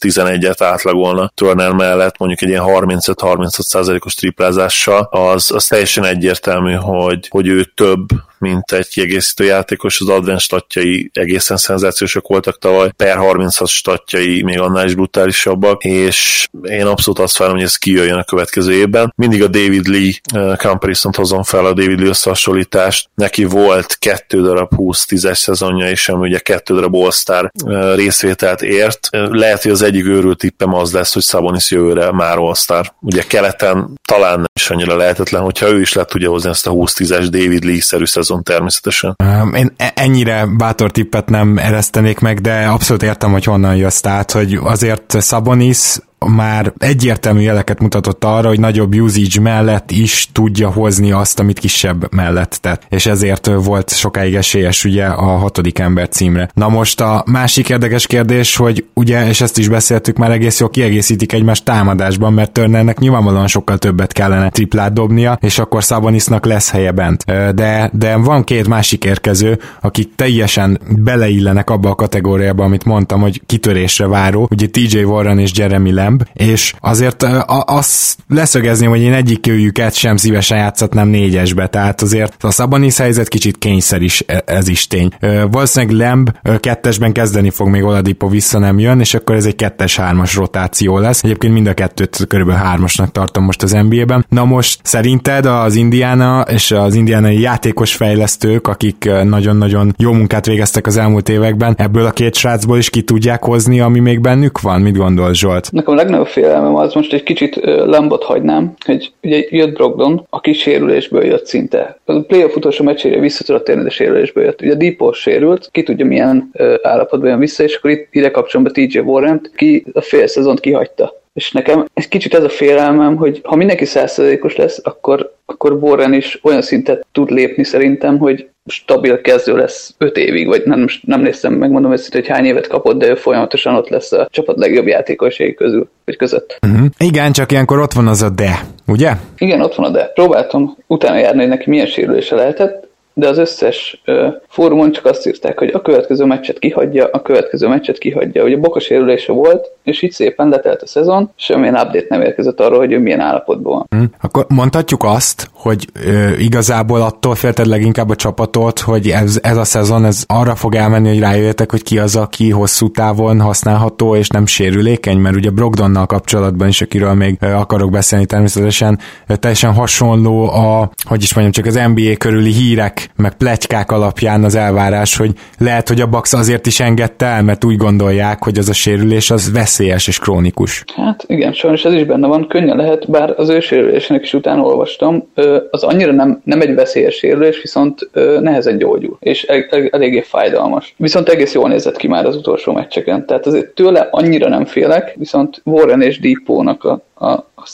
[0.00, 7.28] 18-11-et átlagolna Turner mellett, mondjuk egy ilyen 35-36 os triplázással, az, az teljesen egyértelmű, hogy,
[7.28, 8.06] hogy ő több,
[8.38, 14.60] mint egy kiegészítő játékos, az advanced statjai egészen szenzációsak voltak tavaly, per 36 statjai még
[14.60, 19.12] annál is brutálisabbak, és én abszolút azt várom, hogy ez kijöjjön a következő évben.
[19.16, 20.12] Mindig a David Lee
[20.56, 23.08] comparison hozom fel, a David Lee összehasonlítást.
[23.14, 29.08] Neki volt kettő darab 20-10-es szezonja, és ami ugye kettő darab All-Star uh, részvételt ért.
[29.12, 32.92] Uh, lehet, hogy az egyik őrült tippem az lesz, hogy Sabonis jövőre már All-Star.
[33.00, 36.70] Ugye keleten talán nem is annyira lehetetlen, hogyha ő is le tudja hozni ezt a
[36.70, 39.16] 20-10-es David Lee-szerű szezon természetesen.
[39.54, 44.00] Én e- ennyire bátor tippet nem eresztenék meg, de abszolút értem, hogy honnan jössz.
[44.00, 50.70] Tehát, hogy azért Sabonis már egyértelmű jeleket mutatott arra, hogy nagyobb usage mellett is tudja
[50.70, 52.82] hozni azt, amit kisebb mellett tett.
[52.88, 56.48] És ezért volt sokáig esélyes ugye a hatodik ember címre.
[56.54, 60.70] Na most a másik érdekes kérdés, hogy ugye, és ezt is beszéltük már egész jól,
[60.70, 66.70] kiegészítik egymást támadásban, mert Turnernek nyilvánvalóan sokkal többet kellene triplát dobnia, és akkor Sabonisnak lesz
[66.70, 67.24] helye bent.
[67.54, 73.42] De, de van két másik érkező, akik teljesen beleillenek abba a kategóriába, amit mondtam, hogy
[73.46, 77.26] kitörésre váró, ugye TJ Warren és Jeremy Lamb, Lamb, és azért
[77.66, 83.58] azt leszögezném, hogy én egyikőjüket sem szívesen játszatnám négyesbe, tehát azért a Sabonis helyzet kicsit
[83.58, 85.10] kényszer is, e, ez is tény.
[85.50, 90.34] Valószínűleg Lamb kettesben kezdeni fog, még Oladipo vissza nem jön, és akkor ez egy kettes-hármas
[90.34, 91.24] rotáció lesz.
[91.24, 94.26] Egyébként mind a kettőt körülbelül hármasnak tartom most az NBA-ben.
[94.28, 100.86] Na most szerinted az Indiana és az indiánai játékos fejlesztők, akik nagyon-nagyon jó munkát végeztek
[100.86, 104.80] az elmúlt években, ebből a két srácból is ki tudják hozni, ami még bennük van?
[104.80, 105.72] Mit gondol Zsolt?
[105.72, 111.24] Nekem legnagyobb félelmem az, most egy kicsit lambot hagynám, hogy ugye jött Brogdon, aki sérülésből
[111.24, 111.98] jött szinte.
[112.04, 114.62] A playoff utolsó meccsére vissza tudott térni, de sérülésből jött.
[114.62, 116.50] Ugye Deepo sérült, ki tudja milyen
[116.82, 120.60] állapotban jön vissza, és akkor itt ide kapcsolom be TJ warren ki a fél szezont
[120.60, 121.20] kihagyta.
[121.38, 126.12] És nekem egy kicsit ez a félelmem, hogy ha mindenki százszerzékos lesz, akkor, akkor Warren
[126.12, 131.20] is olyan szintet tud lépni szerintem, hogy stabil kezdő lesz 5 évig, vagy nem, nem
[131.20, 134.86] néztem, megmondom ezt, hogy hány évet kapott, de ő folyamatosan ott lesz a csapat legjobb
[134.86, 136.58] játékosai közül, vagy között.
[136.66, 136.86] Uh-huh.
[136.98, 139.12] Igen, csak ilyenkor ott van az a de, ugye?
[139.38, 140.04] Igen, ott van a de.
[140.04, 142.87] Próbáltam utána járni, hogy neki milyen sérülése lehetett,
[143.18, 147.68] de az összes uh, fórumon csak azt írták, hogy a következő meccset kihagyja, a következő
[147.68, 148.44] meccset kihagyja.
[148.44, 152.78] Ugye boka sérülése volt, és így szépen letelt a szezon, semmilyen update nem érkezett arról,
[152.78, 154.00] hogy ő milyen állapotban van.
[154.00, 154.06] Hm.
[154.20, 159.64] Akkor mondhatjuk azt, hogy ö, igazából attól félted leginkább a csapatot, hogy ez, ez a
[159.64, 164.28] szezon ez arra fog elmenni, hogy rájöjjetek, hogy ki az, aki hosszú távon használható és
[164.28, 169.72] nem sérülékeny, mert ugye Brogdonnal kapcsolatban is, akiről még ö, akarok beszélni természetesen, ö, teljesen
[169.72, 175.16] hasonló a, hogy is mondjam, csak az NBA körüli hírek, meg pletykák alapján az elvárás,
[175.16, 178.72] hogy lehet, hogy a Bax azért is engedte el, mert úgy gondolják, hogy az a
[178.72, 180.84] sérülés az veszélyes és krónikus.
[180.96, 184.62] Hát igen, sajnos ez is benne van, könnyen lehet, bár az ő sérülésének is utána
[184.62, 185.28] olvastam,
[185.70, 189.42] az annyira nem, nem egy veszélyes sérülés, viszont nehezen gyógyul, és
[189.90, 190.94] eléggé fájdalmas.
[190.96, 195.14] Viszont egész jól nézett ki már az utolsó meccseken, tehát azért tőle annyira nem félek,
[195.16, 197.66] viszont Warren és Depot-nak a, a, a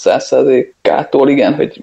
[1.26, 1.80] igen, hogy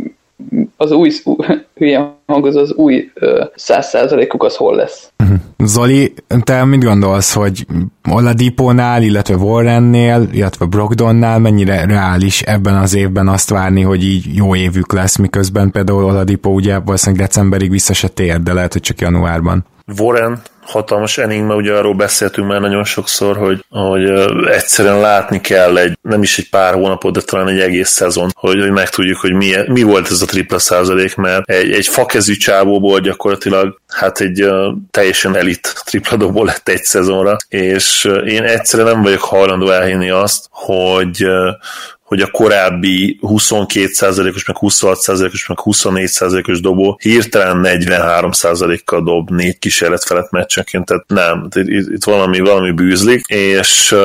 [0.77, 1.11] az új,
[1.75, 3.11] hülye hangos, az új
[3.55, 5.11] száz százalékuk az hol lesz.
[5.23, 5.37] Uh-huh.
[5.57, 6.13] Zoli,
[6.43, 7.65] te mit gondolsz, hogy
[8.11, 14.55] Oladipónál, illetve Warrennél, illetve Brogdonnál mennyire reális ebben az évben azt várni, hogy így jó
[14.55, 19.01] évük lesz, miközben például Oladipo ugye valószínűleg decemberig vissza se tér, de lehet, hogy csak
[19.01, 19.65] januárban.
[19.99, 24.09] Warren hatalmas enigma, ugye arról beszéltünk már nagyon sokszor, hogy, hogy
[24.45, 28.59] egyszerűen látni kell egy, nem is egy pár hónapot, de talán egy egész szezon, hogy,
[28.59, 32.99] hogy megtudjuk, hogy mi, mi volt ez a tripla százalék, mert egy, egy fakezű csávóból
[32.99, 39.21] gyakorlatilag hát egy uh, teljesen elit tripladóból lett egy szezonra, és én egyszerűen nem vagyok
[39.21, 41.49] hajlandó elhinni azt, hogy, uh,
[42.11, 50.31] hogy a korábbi 22%-os, meg 26%-os, meg 24%-os dobó hirtelen 43%-kal dob négy kísérlet felett
[50.31, 53.95] meccsenként, tehát nem, itt, itt valami, valami bűzlik, és,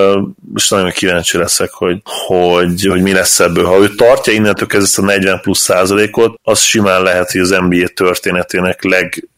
[0.55, 3.65] és nagyon kíváncsi leszek, hogy, hogy, hogy mi lesz ebből.
[3.65, 7.51] Ha ő tartja innentől kezdve ezt a 40 plusz százalékot, az simán lehet, hogy az
[7.51, 8.83] NBA történetének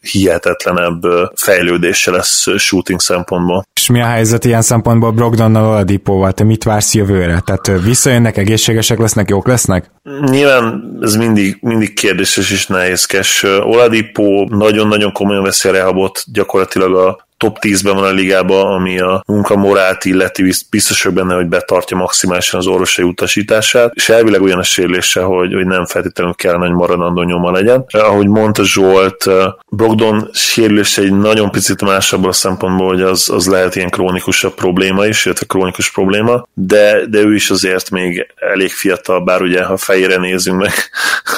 [0.09, 1.03] leghihetetlenebb
[1.35, 3.63] fejlődése lesz shooting szempontból.
[3.81, 6.33] És mi a helyzet ilyen szempontból Brogdonnal, Oladipóval?
[6.33, 7.41] Te mit vársz jövőre?
[7.41, 9.91] Tehát visszajönnek egész egészségesek lesznek, jók lesznek?
[10.21, 13.43] Nyilván ez mindig, mindig kérdéses és nehézkes.
[13.43, 19.23] Oladipo nagyon-nagyon komolyan veszi a rehabot, gyakorlatilag a top 10-ben van a ligában, ami a
[19.27, 24.63] munkamorát illeti, biztos vagyok benne, hogy betartja maximálisan az orvosai utasítását, és elvileg olyan a
[24.63, 27.85] sérülése, hogy, hogy nem feltétlenül kellene, hogy maradandó nyoma legyen.
[27.89, 29.25] Ahogy mondta Zsolt,
[29.69, 35.07] Brogdon sérülése egy nagyon picit másabb a szempontból, hogy az, az lehet ilyen krónikusabb probléma
[35.07, 39.77] is, illetve krónikus probléma, de, de ő is azért még elég fiatal, bár ugye, ha
[39.99, 40.73] fejére nézünk meg,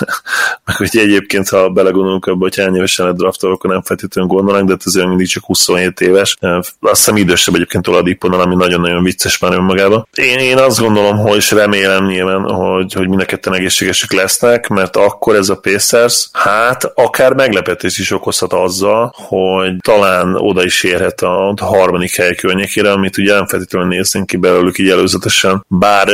[0.65, 4.69] meg hogy egyébként, ha belegondolunk abba, hogy hány évesen lett draftol, akkor nem feltétlenül gondolnánk,
[4.69, 6.37] de azért mindig csak 27 27 éves,
[6.81, 10.09] azt hiszem idősebb egyébként Oladiponnal, ami nagyon-nagyon vicces már önmagában.
[10.15, 14.69] Én, én azt gondolom, hogy és remélem nyilván, hogy, hogy mind a ketten egészségesek lesznek,
[14.69, 20.83] mert akkor ez a Pacers, hát akár meglepetés is okozhat azzal, hogy talán oda is
[20.83, 26.09] érhet a harmadik hely környékére, amit ugye nem feltétlenül néznénk ki belőlük így előzetesen, bár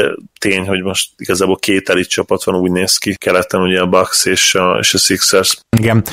[0.49, 4.25] tény, hogy most igazából két elit csapat van, úgy néz ki keleten, ugye a Bucks
[4.25, 5.59] és a, és a Sixers.
[5.79, 6.05] Igen,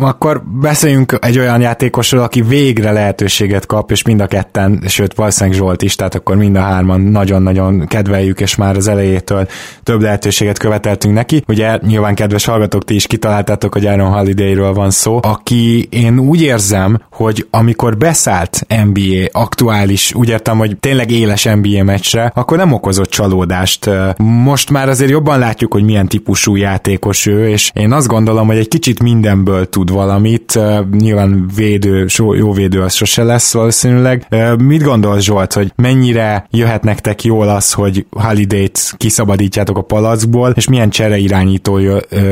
[0.00, 5.58] akkor beszéljünk egy olyan játékosról, aki végre lehetőséget kap, és mind a ketten, sőt valószínűleg
[5.58, 9.48] Zsolt is, tehát akkor mind a hárman nagyon-nagyon kedveljük, és már az elejétől
[9.82, 11.42] több lehetőséget követeltünk neki.
[11.48, 16.42] Ugye nyilván kedves hallgatók, ti is kitaláltátok, hogy Aaron Holiday-ről van szó, aki én úgy
[16.42, 22.72] érzem, hogy amikor beszállt NBA aktuális, úgy értem, hogy tényleg éles NBA meccsre, akkor nem
[22.72, 23.90] okozott csalódást csalódást.
[24.18, 28.56] Most már azért jobban látjuk, hogy milyen típusú játékos ő, és én azt gondolom, hogy
[28.56, 30.58] egy kicsit mindenből tud valamit.
[30.98, 34.26] Nyilván védő, jó védő az sose lesz valószínűleg.
[34.58, 40.68] Mit gondolsz Zsolt, hogy mennyire jöhet nektek jól az, hogy Holiday-t kiszabadítjátok a palackból, és
[40.68, 41.78] milyen csere irányító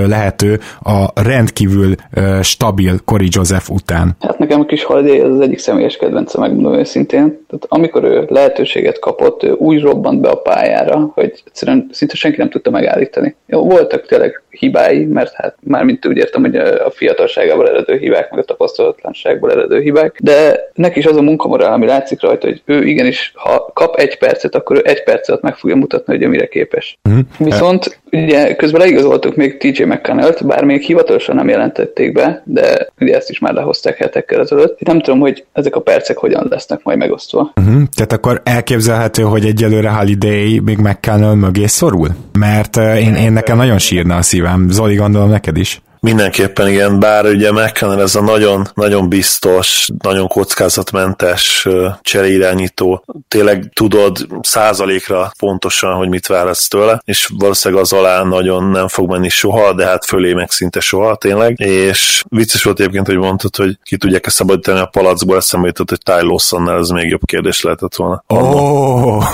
[0.06, 1.94] lehető a rendkívül
[2.42, 4.16] stabil Cory Joseph után?
[4.20, 7.46] Hát nekem a kis Holiday az, az egyik személyes kedvence, megmondom őszintén.
[7.48, 12.36] Tehát amikor ő lehetőséget kapott, ő úgy robbant be a pályára, hogy egyszerűen szinte senki
[12.36, 13.36] nem tudta megállítani.
[13.46, 18.30] Jó, voltak tényleg hibái, mert hát már mint úgy értem, hogy a fiatalságából eredő hibák,
[18.30, 22.62] meg a tapasztalatlanságból eredő hibák, de neki is az a munkamorál, ami látszik rajta, hogy
[22.64, 26.28] ő igenis, ha kap egy percet, akkor ő egy percet meg fogja mutatni, hogy ő
[26.28, 26.98] mire képes.
[27.08, 27.18] Mm.
[27.38, 33.16] Viszont ugye közben leigazoltuk még TJ McConnell-t, bár még hivatalosan nem jelentették be, de ugye
[33.16, 34.80] ezt is már lehozták hetekkel ezelőtt.
[34.80, 37.52] Nem tudom, hogy ezek a percek hogyan lesznek majd megosztva.
[37.56, 37.82] Uh-huh.
[37.94, 42.08] Tehát akkor elképzelhető, hogy egyelőre Holiday még McConnell mögé szorul?
[42.38, 44.47] Mert uh, én, én nekem nagyon sírna a szívem.
[44.70, 45.80] Zoli, gondolom neked is.
[46.00, 51.68] Mindenképpen igen, bár ugye McKenna ez a nagyon, nagyon biztos, nagyon kockázatmentes
[52.02, 58.88] cseréirányító, tényleg tudod százalékra pontosan, hogy mit vársz tőle, és valószínűleg az alá nagyon nem
[58.88, 63.16] fog menni soha, de hát fölé meg szinte soha tényleg, és vicces volt egyébként, hogy
[63.16, 67.24] mondtad, hogy ki tudják-e szabadítani a palacból, eszembe jutott, hogy Ty Lawsonnál ez még jobb
[67.24, 68.24] kérdés lehetett volna.
[68.26, 69.24] Oh,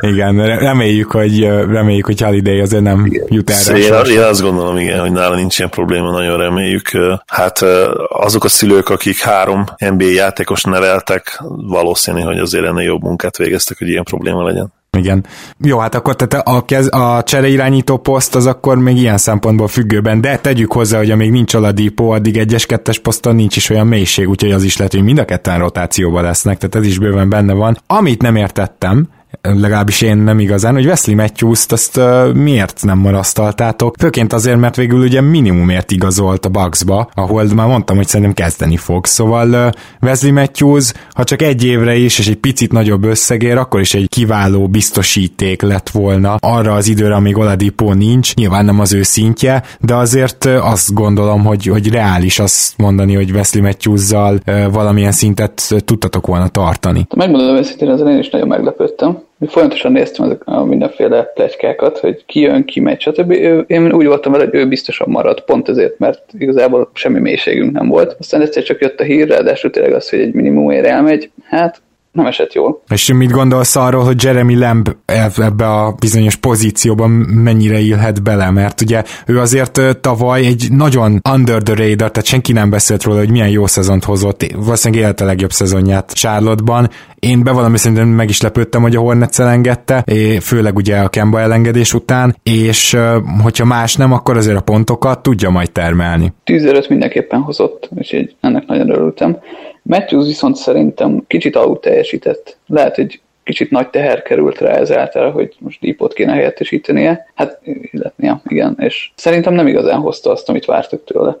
[0.12, 3.78] igen, reméljük, hogy reméljük, hogy Holiday azért nem jut erre.
[3.78, 6.90] Én, én azt gondolom, igen, hogy nála nincs ilyen probléma, nagyon reméljük.
[7.26, 7.64] Hát
[8.08, 13.78] azok a szülők, akik három NBA játékos neveltek, valószínű, hogy azért ennél jobb munkát végeztek,
[13.78, 14.72] hogy ilyen probléma legyen.
[14.98, 15.26] Igen.
[15.58, 20.20] Jó, hát akkor tehát a, kez, a csereirányító poszt az akkor még ilyen szempontból függőben,
[20.20, 24.28] de tegyük hozzá, hogy amíg nincs aladípó, addig egyes kettes poszton nincs is olyan mélység,
[24.28, 27.52] úgyhogy az is lehet, hogy mind a ketten rotációban lesznek, tehát ez is bőven benne
[27.52, 27.78] van.
[27.86, 29.08] Amit nem értettem,
[29.42, 33.94] legalábbis én nem igazán, hogy Wesley Matthews-t azt uh, miért nem marasztaltátok?
[33.98, 38.76] Főként azért, mert végül ugye minimumért igazolt a Bucksba, ahol már mondtam, hogy szerintem kezdeni
[38.76, 39.06] fog.
[39.06, 39.70] Szóval uh,
[40.00, 44.08] Wesley Matthews, ha csak egy évre is, és egy picit nagyobb összegér, akkor is egy
[44.08, 48.34] kiváló biztosíték lett volna arra az időre, amíg Oladipo nincs.
[48.34, 53.14] Nyilván nem az ő szintje, de azért uh, azt gondolom, hogy, hogy reális azt mondani,
[53.14, 57.06] hogy Wesley Matthews-zal uh, valamilyen szintet tudtatok volna tartani.
[57.16, 62.40] Megmondom őszintén, ezen én is nagyon meglepődtem folyamatosan néztem ezek a mindenféle pletykákat, hogy ki
[62.40, 63.30] jön, ki megy, stb.
[63.66, 67.88] Én úgy voltam vele, hogy ő biztosan marad, pont ezért, mert igazából semmi mélységünk nem
[67.88, 68.16] volt.
[68.18, 71.82] Aztán egyszer csak jött a hír, ráadásul tényleg az, hogy egy minimumért elmegy, hát
[72.14, 72.82] nem esett jól.
[72.88, 78.50] És mit gondolsz arról, hogy Jeremy Lamb ebbe a bizonyos pozícióban mennyire illhet bele?
[78.50, 83.18] Mert ugye ő azért tavaly egy nagyon under the radar, tehát senki nem beszélt róla,
[83.18, 86.90] hogy milyen jó szezont hozott, valószínűleg élte a legjobb szezonját Charlotte-ban.
[87.18, 90.04] Én bevallom, szerintem meg is lepődtem, hogy a Hornets elengedte,
[90.40, 92.96] főleg ugye a Kemba elengedés után, és
[93.42, 96.32] hogyha más nem, akkor azért a pontokat tudja majd termelni.
[96.44, 99.38] Tűzerőt mindenképpen hozott, úgyhogy ennek nagyon örültem.
[99.86, 102.56] Matthews viszont szerintem kicsit alul teljesített.
[102.66, 107.26] Lehet, hogy kicsit nagy teher került rá ezáltal, hogy most dípot kéne helyettesítenie.
[107.34, 107.60] Hát,
[107.90, 111.36] illetnie, igen, és szerintem nem igazán hozta azt, amit vártak tőle.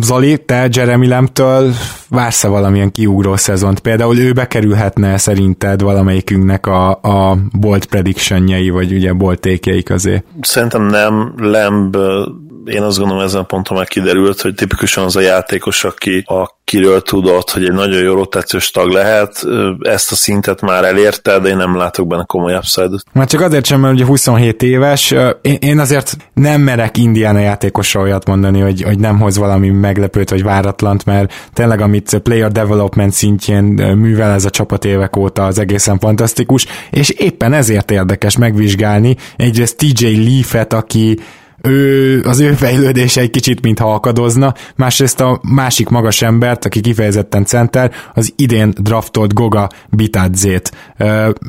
[0.00, 1.70] Zoli, te Jeremy Lemtől
[2.10, 3.80] vársz -e valamilyen kiugró szezont?
[3.80, 10.22] Például ő bekerülhetne szerinted valamelyikünknek a, a bolt predictionjei, vagy ugye bolt tékjei közé?
[10.40, 11.34] Szerintem nem.
[11.36, 11.96] Lemb
[12.66, 17.02] én azt gondolom ezen a ponton már kiderült, hogy tipikusan az a játékos, aki, akiről
[17.02, 19.46] tudott, hogy egy nagyon jó rotációs tag lehet,
[19.80, 23.02] ezt a szintet már elérte, de én nem látok benne komoly upside-ot.
[23.12, 25.14] Már csak azért sem, mert ugye 27 éves,
[25.58, 30.42] én azért nem merek Indiana játékosra olyat mondani, hogy, hogy nem hoz valami meglepőt vagy
[30.42, 33.64] váratlant, mert tényleg amit player development szintjén
[33.96, 39.76] művel ez a csapat évek óta az egészen fantasztikus, és éppen ezért érdekes megvizsgálni egyrészt
[39.76, 41.18] TJ Leaf-et, aki
[41.66, 47.44] ő, az ő fejlődése egy kicsit mintha akadozna, másrészt a másik magas embert, aki kifejezetten
[47.44, 50.70] center, az idén draftolt Goga Bitadzét.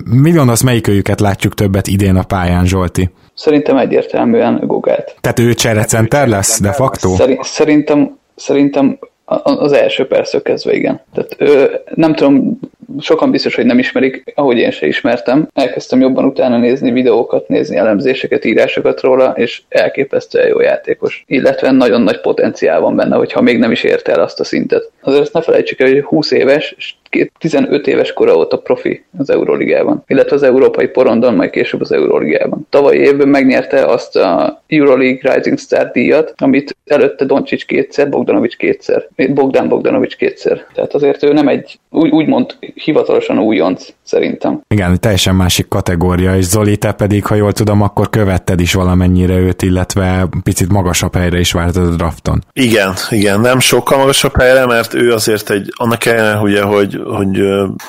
[0.05, 3.09] Mi gondolsz, melyikőjüket látjuk többet idén a pályán, Zsolti?
[3.34, 5.15] Szerintem egyértelműen Gogát.
[5.22, 7.15] Tehát ő center lesz, de facto?
[7.41, 8.99] Szerintem, szerintem
[9.43, 11.01] az első percől kezdve igen.
[11.13, 12.59] Tehát ő, nem tudom,
[12.99, 15.47] sokan biztos, hogy nem ismerik, ahogy én se ismertem.
[15.53, 21.23] Elkezdtem jobban utána nézni videókat, nézni elemzéseket, írásokat róla, és elképesztően jó játékos.
[21.27, 24.91] Illetve nagyon nagy potenciál van benne, hogyha még nem is érte el azt a szintet.
[25.01, 26.93] Azért ezt ne felejtsük el, hogy 20 éves, és
[27.39, 32.67] 15 éves kora óta profi az Euróligában, illetve az európai porondon, majd később az Euróligában.
[32.69, 39.07] Tavaly évben megnyerte azt a Euroleague Rising Star díjat, amit előtte Doncsics kétszer, Bogdanovics kétszer,
[39.29, 40.65] Bogdan Bogdanovics kétszer.
[40.73, 44.61] Tehát azért ő nem egy, úgy, úgymond hivatalosan újonc, szerintem.
[44.67, 49.34] Igen, teljesen másik kategória, és Zoli, te pedig, ha jól tudom, akkor követted is valamennyire
[49.34, 52.43] őt, illetve picit magasabb helyre is vártad a drafton.
[52.53, 57.41] Igen, igen, nem sokkal magasabb helyre, mert ő azért egy, annak kellene, ugye, hogy, hogy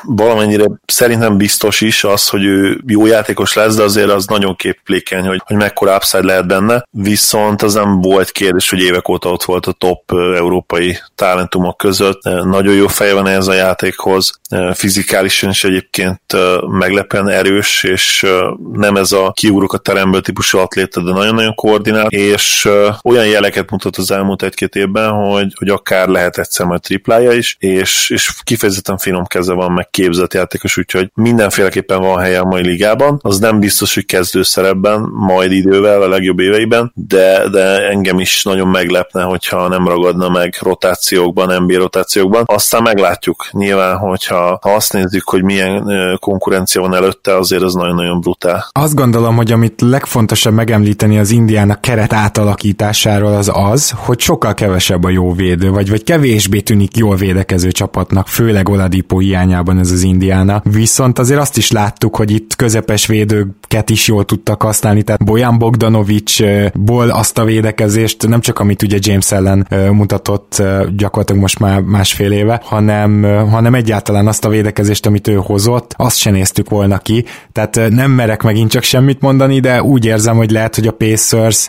[0.02, 5.26] valamennyire szerintem biztos is az, hogy ő jó játékos lesz, de azért az nagyon képlékeny,
[5.26, 9.44] hogy, hogy mekkora upside lehet benne, viszont az nem volt kérdés, hogy évek óta ott
[9.44, 12.22] volt a top európai talentumok között.
[12.44, 14.40] Nagyon jó feje van ez a játékhoz,
[14.78, 16.20] fizikálisan is egyébként
[16.68, 18.26] meglepően erős, és
[18.72, 22.68] nem ez a kiugrok a teremből típusú atléta, de nagyon-nagyon koordinál, és
[23.02, 27.56] olyan jeleket mutat az elmúlt egy-két évben, hogy, hogy akár lehet egyszer majd triplája is,
[27.58, 32.62] és, és kifejezetten finom keze van, meg képzett játékos, úgyhogy mindenféleképpen van helye a mai
[32.62, 33.18] ligában.
[33.22, 38.42] Az nem biztos, hogy kezdő szerepben, majd idővel, a legjobb éveiben, de, de engem is
[38.42, 42.42] nagyon meglepne, hogyha nem ragadna meg rotációkban, NBA rotációkban.
[42.46, 43.48] Aztán meglátjuk.
[43.52, 45.84] Nyilván, hogyha ha azt nézzük, hogy milyen
[46.20, 48.68] konkurencia van előtte, azért az nagyon-nagyon brutál.
[48.72, 55.04] Azt gondolom, hogy amit legfontosabb megemlíteni az Indiának keret átalakításáról az az, hogy sokkal kevesebb
[55.04, 60.02] a jó védő, vagy, vagy kevésbé tűnik jól védekező csapatnak, főleg Oladipo hiányában ez az
[60.02, 60.62] Indiána.
[60.64, 65.58] Viszont azért azt is láttuk, hogy itt közepes védőket is jól tudtak használni, tehát Bojan
[65.58, 70.62] Bogdanovicsból azt a védekezést, nem csak amit ugye James ellen mutatott
[70.96, 76.18] gyakorlatilag most már másfél éve, hanem, hanem egyáltalán azt a védekezést, amit ő hozott, azt
[76.18, 77.24] se néztük volna ki.
[77.52, 81.68] Tehát nem merek megint csak semmit mondani, de úgy érzem, hogy lehet, hogy a Pacers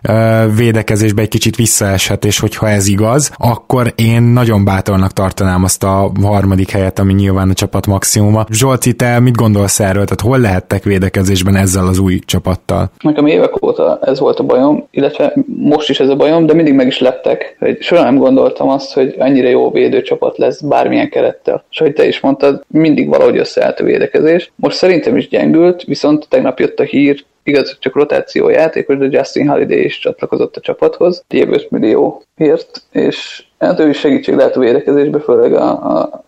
[0.56, 6.12] védekezésbe egy kicsit visszaeshet, és hogyha ez igaz, akkor én nagyon bátornak tartanám azt a
[6.22, 8.46] harmadik helyet, ami nyilván a csapat maximuma.
[8.50, 10.04] Zsolci, te mit gondolsz erről?
[10.04, 12.92] Tehát hol lehettek védekezésben ezzel az új csapattal?
[13.00, 16.74] Nekem évek óta ez volt a bajom, illetve most is ez a bajom, de mindig
[16.74, 21.64] meg is lettek, hogy soha nem gondoltam azt, hogy annyira jó védőcsapat lesz bármilyen kerettel.
[21.72, 24.52] És hogy te is mondtad, mindig valahogy összeállt a védekezés.
[24.56, 29.48] Most szerintem is gyengült, viszont tegnap jött a hír, igaz, csak rotáció játékos, de Justin
[29.48, 35.20] Holiday is csatlakozott a csapathoz, 5 millióért, és Hát ő is segítség lehet a védekezésbe,
[35.20, 36.24] főleg a, a,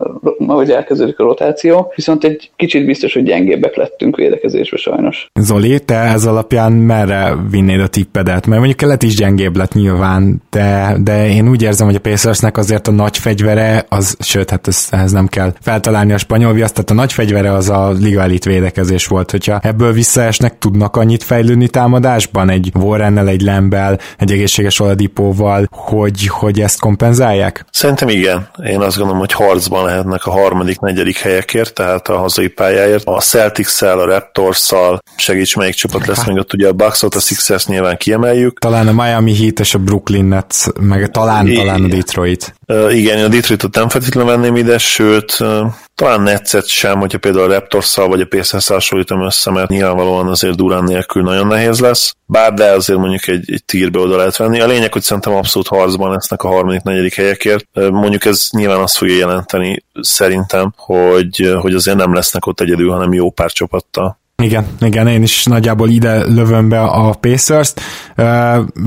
[0.48, 5.32] ahogy elkezdődik a rotáció, viszont egy kicsit biztos, hogy gyengébbek lettünk védekezésbe sajnos.
[5.40, 8.46] Zoli, te ez alapján merre vinnéd a tippedet?
[8.46, 12.58] Mert mondjuk kelet is gyengébb lett nyilván, de, de én úgy érzem, hogy a Pacersnek
[12.58, 16.74] azért a nagy fegyvere, az, sőt, hát ez, ehhez nem kell feltalálni a spanyol viaszt,
[16.74, 19.32] tehát a nagy fegyvere az a liga elit védekezés volt.
[19.32, 26.28] Hogyha ebből visszaesnek, tudnak annyit fejlődni támadásban, egy Warrennel, egy Lembel, egy egészséges Oladipóval, hogy,
[26.28, 27.66] hogy ezt kompenzál kompenzálják?
[27.72, 28.48] Szerintem igen.
[28.66, 33.06] Én azt gondolom, hogy harcban lehetnek a harmadik, negyedik helyekért, tehát a hazai pályáért.
[33.08, 37.66] A Celtics-szel, a Raptors-szal, segíts melyik csapat lesz még ott, ugye a Bucks-ot, a Sixers
[37.66, 38.60] nyilván kiemeljük.
[38.60, 42.54] Talán a Miami Heat és a Brooklyn Nets, meg talán, I- talán a Detroit.
[42.90, 45.38] Igen, a Detroitot nem feltétlenül venném ide, sőt,
[45.96, 50.56] talán Netszet sem, hogyha például a raptors vagy a Pacers hasonlítom össze, mert nyilvánvalóan azért
[50.56, 52.16] Durán nélkül nagyon nehéz lesz.
[52.26, 54.60] Bár de azért mondjuk egy, egy tírbe oda lehet venni.
[54.60, 57.66] A lényeg, hogy szerintem abszolút harcban lesznek a harmadik, negyedik helyekért.
[57.74, 63.14] Mondjuk ez nyilván azt fogja jelenteni szerintem, hogy, hogy azért nem lesznek ott egyedül, hanem
[63.14, 64.20] jó pár csapattal.
[64.44, 67.82] Igen, igen, én is nagyjából ide lövöm be a Pacers-t.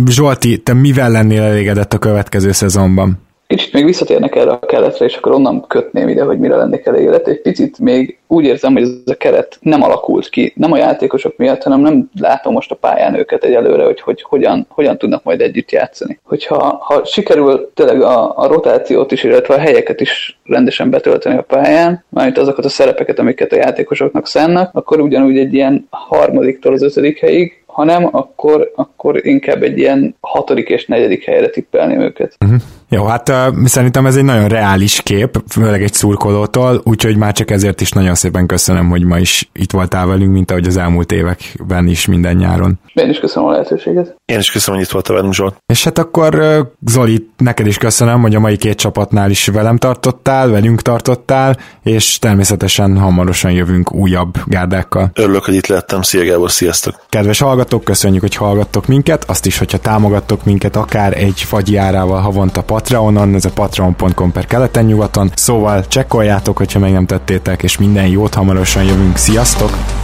[0.07, 3.19] Zsolti, te mivel lennél elégedett a következő szezonban?
[3.47, 7.27] Kicsit még visszatérnek erre a keletre, és akkor onnan kötném ide, hogy mire lennék elégedett.
[7.27, 10.53] Egy picit még úgy érzem, hogy ez a keret nem alakult ki.
[10.57, 14.67] Nem a játékosok miatt, hanem nem látom most a pályán őket egyelőre, hogy, hogy hogyan,
[14.69, 16.19] hogyan tudnak majd együtt játszani.
[16.23, 21.43] Hogyha ha sikerül tényleg a, a rotációt is, illetve a helyeket is rendesen betölteni a
[21.43, 26.83] pályán, mármint azokat a szerepeket, amiket a játékosoknak szánnak, akkor ugyanúgy egy ilyen harmadiktól az
[26.83, 32.37] ötödik helyig ha nem, akkor, akkor inkább egy ilyen hatodik és negyedik helyre tippelném őket.
[32.45, 32.61] Uh-huh.
[32.89, 37.51] Jó, hát uh, szerintem ez egy nagyon reális kép, főleg egy szurkolótól, úgyhogy már csak
[37.51, 41.13] ezért is nagyon szépen köszönöm, hogy ma is itt voltál velünk, mint ahogy az elmúlt
[41.13, 42.81] években is minden nyáron.
[42.93, 44.17] Én is köszönöm a lehetőséget.
[44.25, 45.57] Én is köszönöm, hogy itt voltál velünk, Zsolt.
[45.67, 49.77] És hát akkor uh, Zoli, neked is köszönöm, hogy a mai két csapatnál is velem
[49.77, 55.11] tartottál, velünk tartottál, és természetesen hamarosan jövünk újabb gárdákkal.
[55.15, 56.03] Örülök, hogy itt lettem.
[56.03, 56.95] Szia Gábor, sziasztok!
[57.09, 62.21] Kedves hallgatók, köszönjük, hogy hallgattok minket, azt is, hogyha támogattok minket akár egy fagyi árával
[62.21, 68.07] havonta Patreonon, ez a patreon.com per keleten-nyugaton, szóval csekkoljátok, hogyha még nem tettétek, és minden
[68.07, 69.17] jót hamarosan jövünk.
[69.17, 70.04] Sziasztok!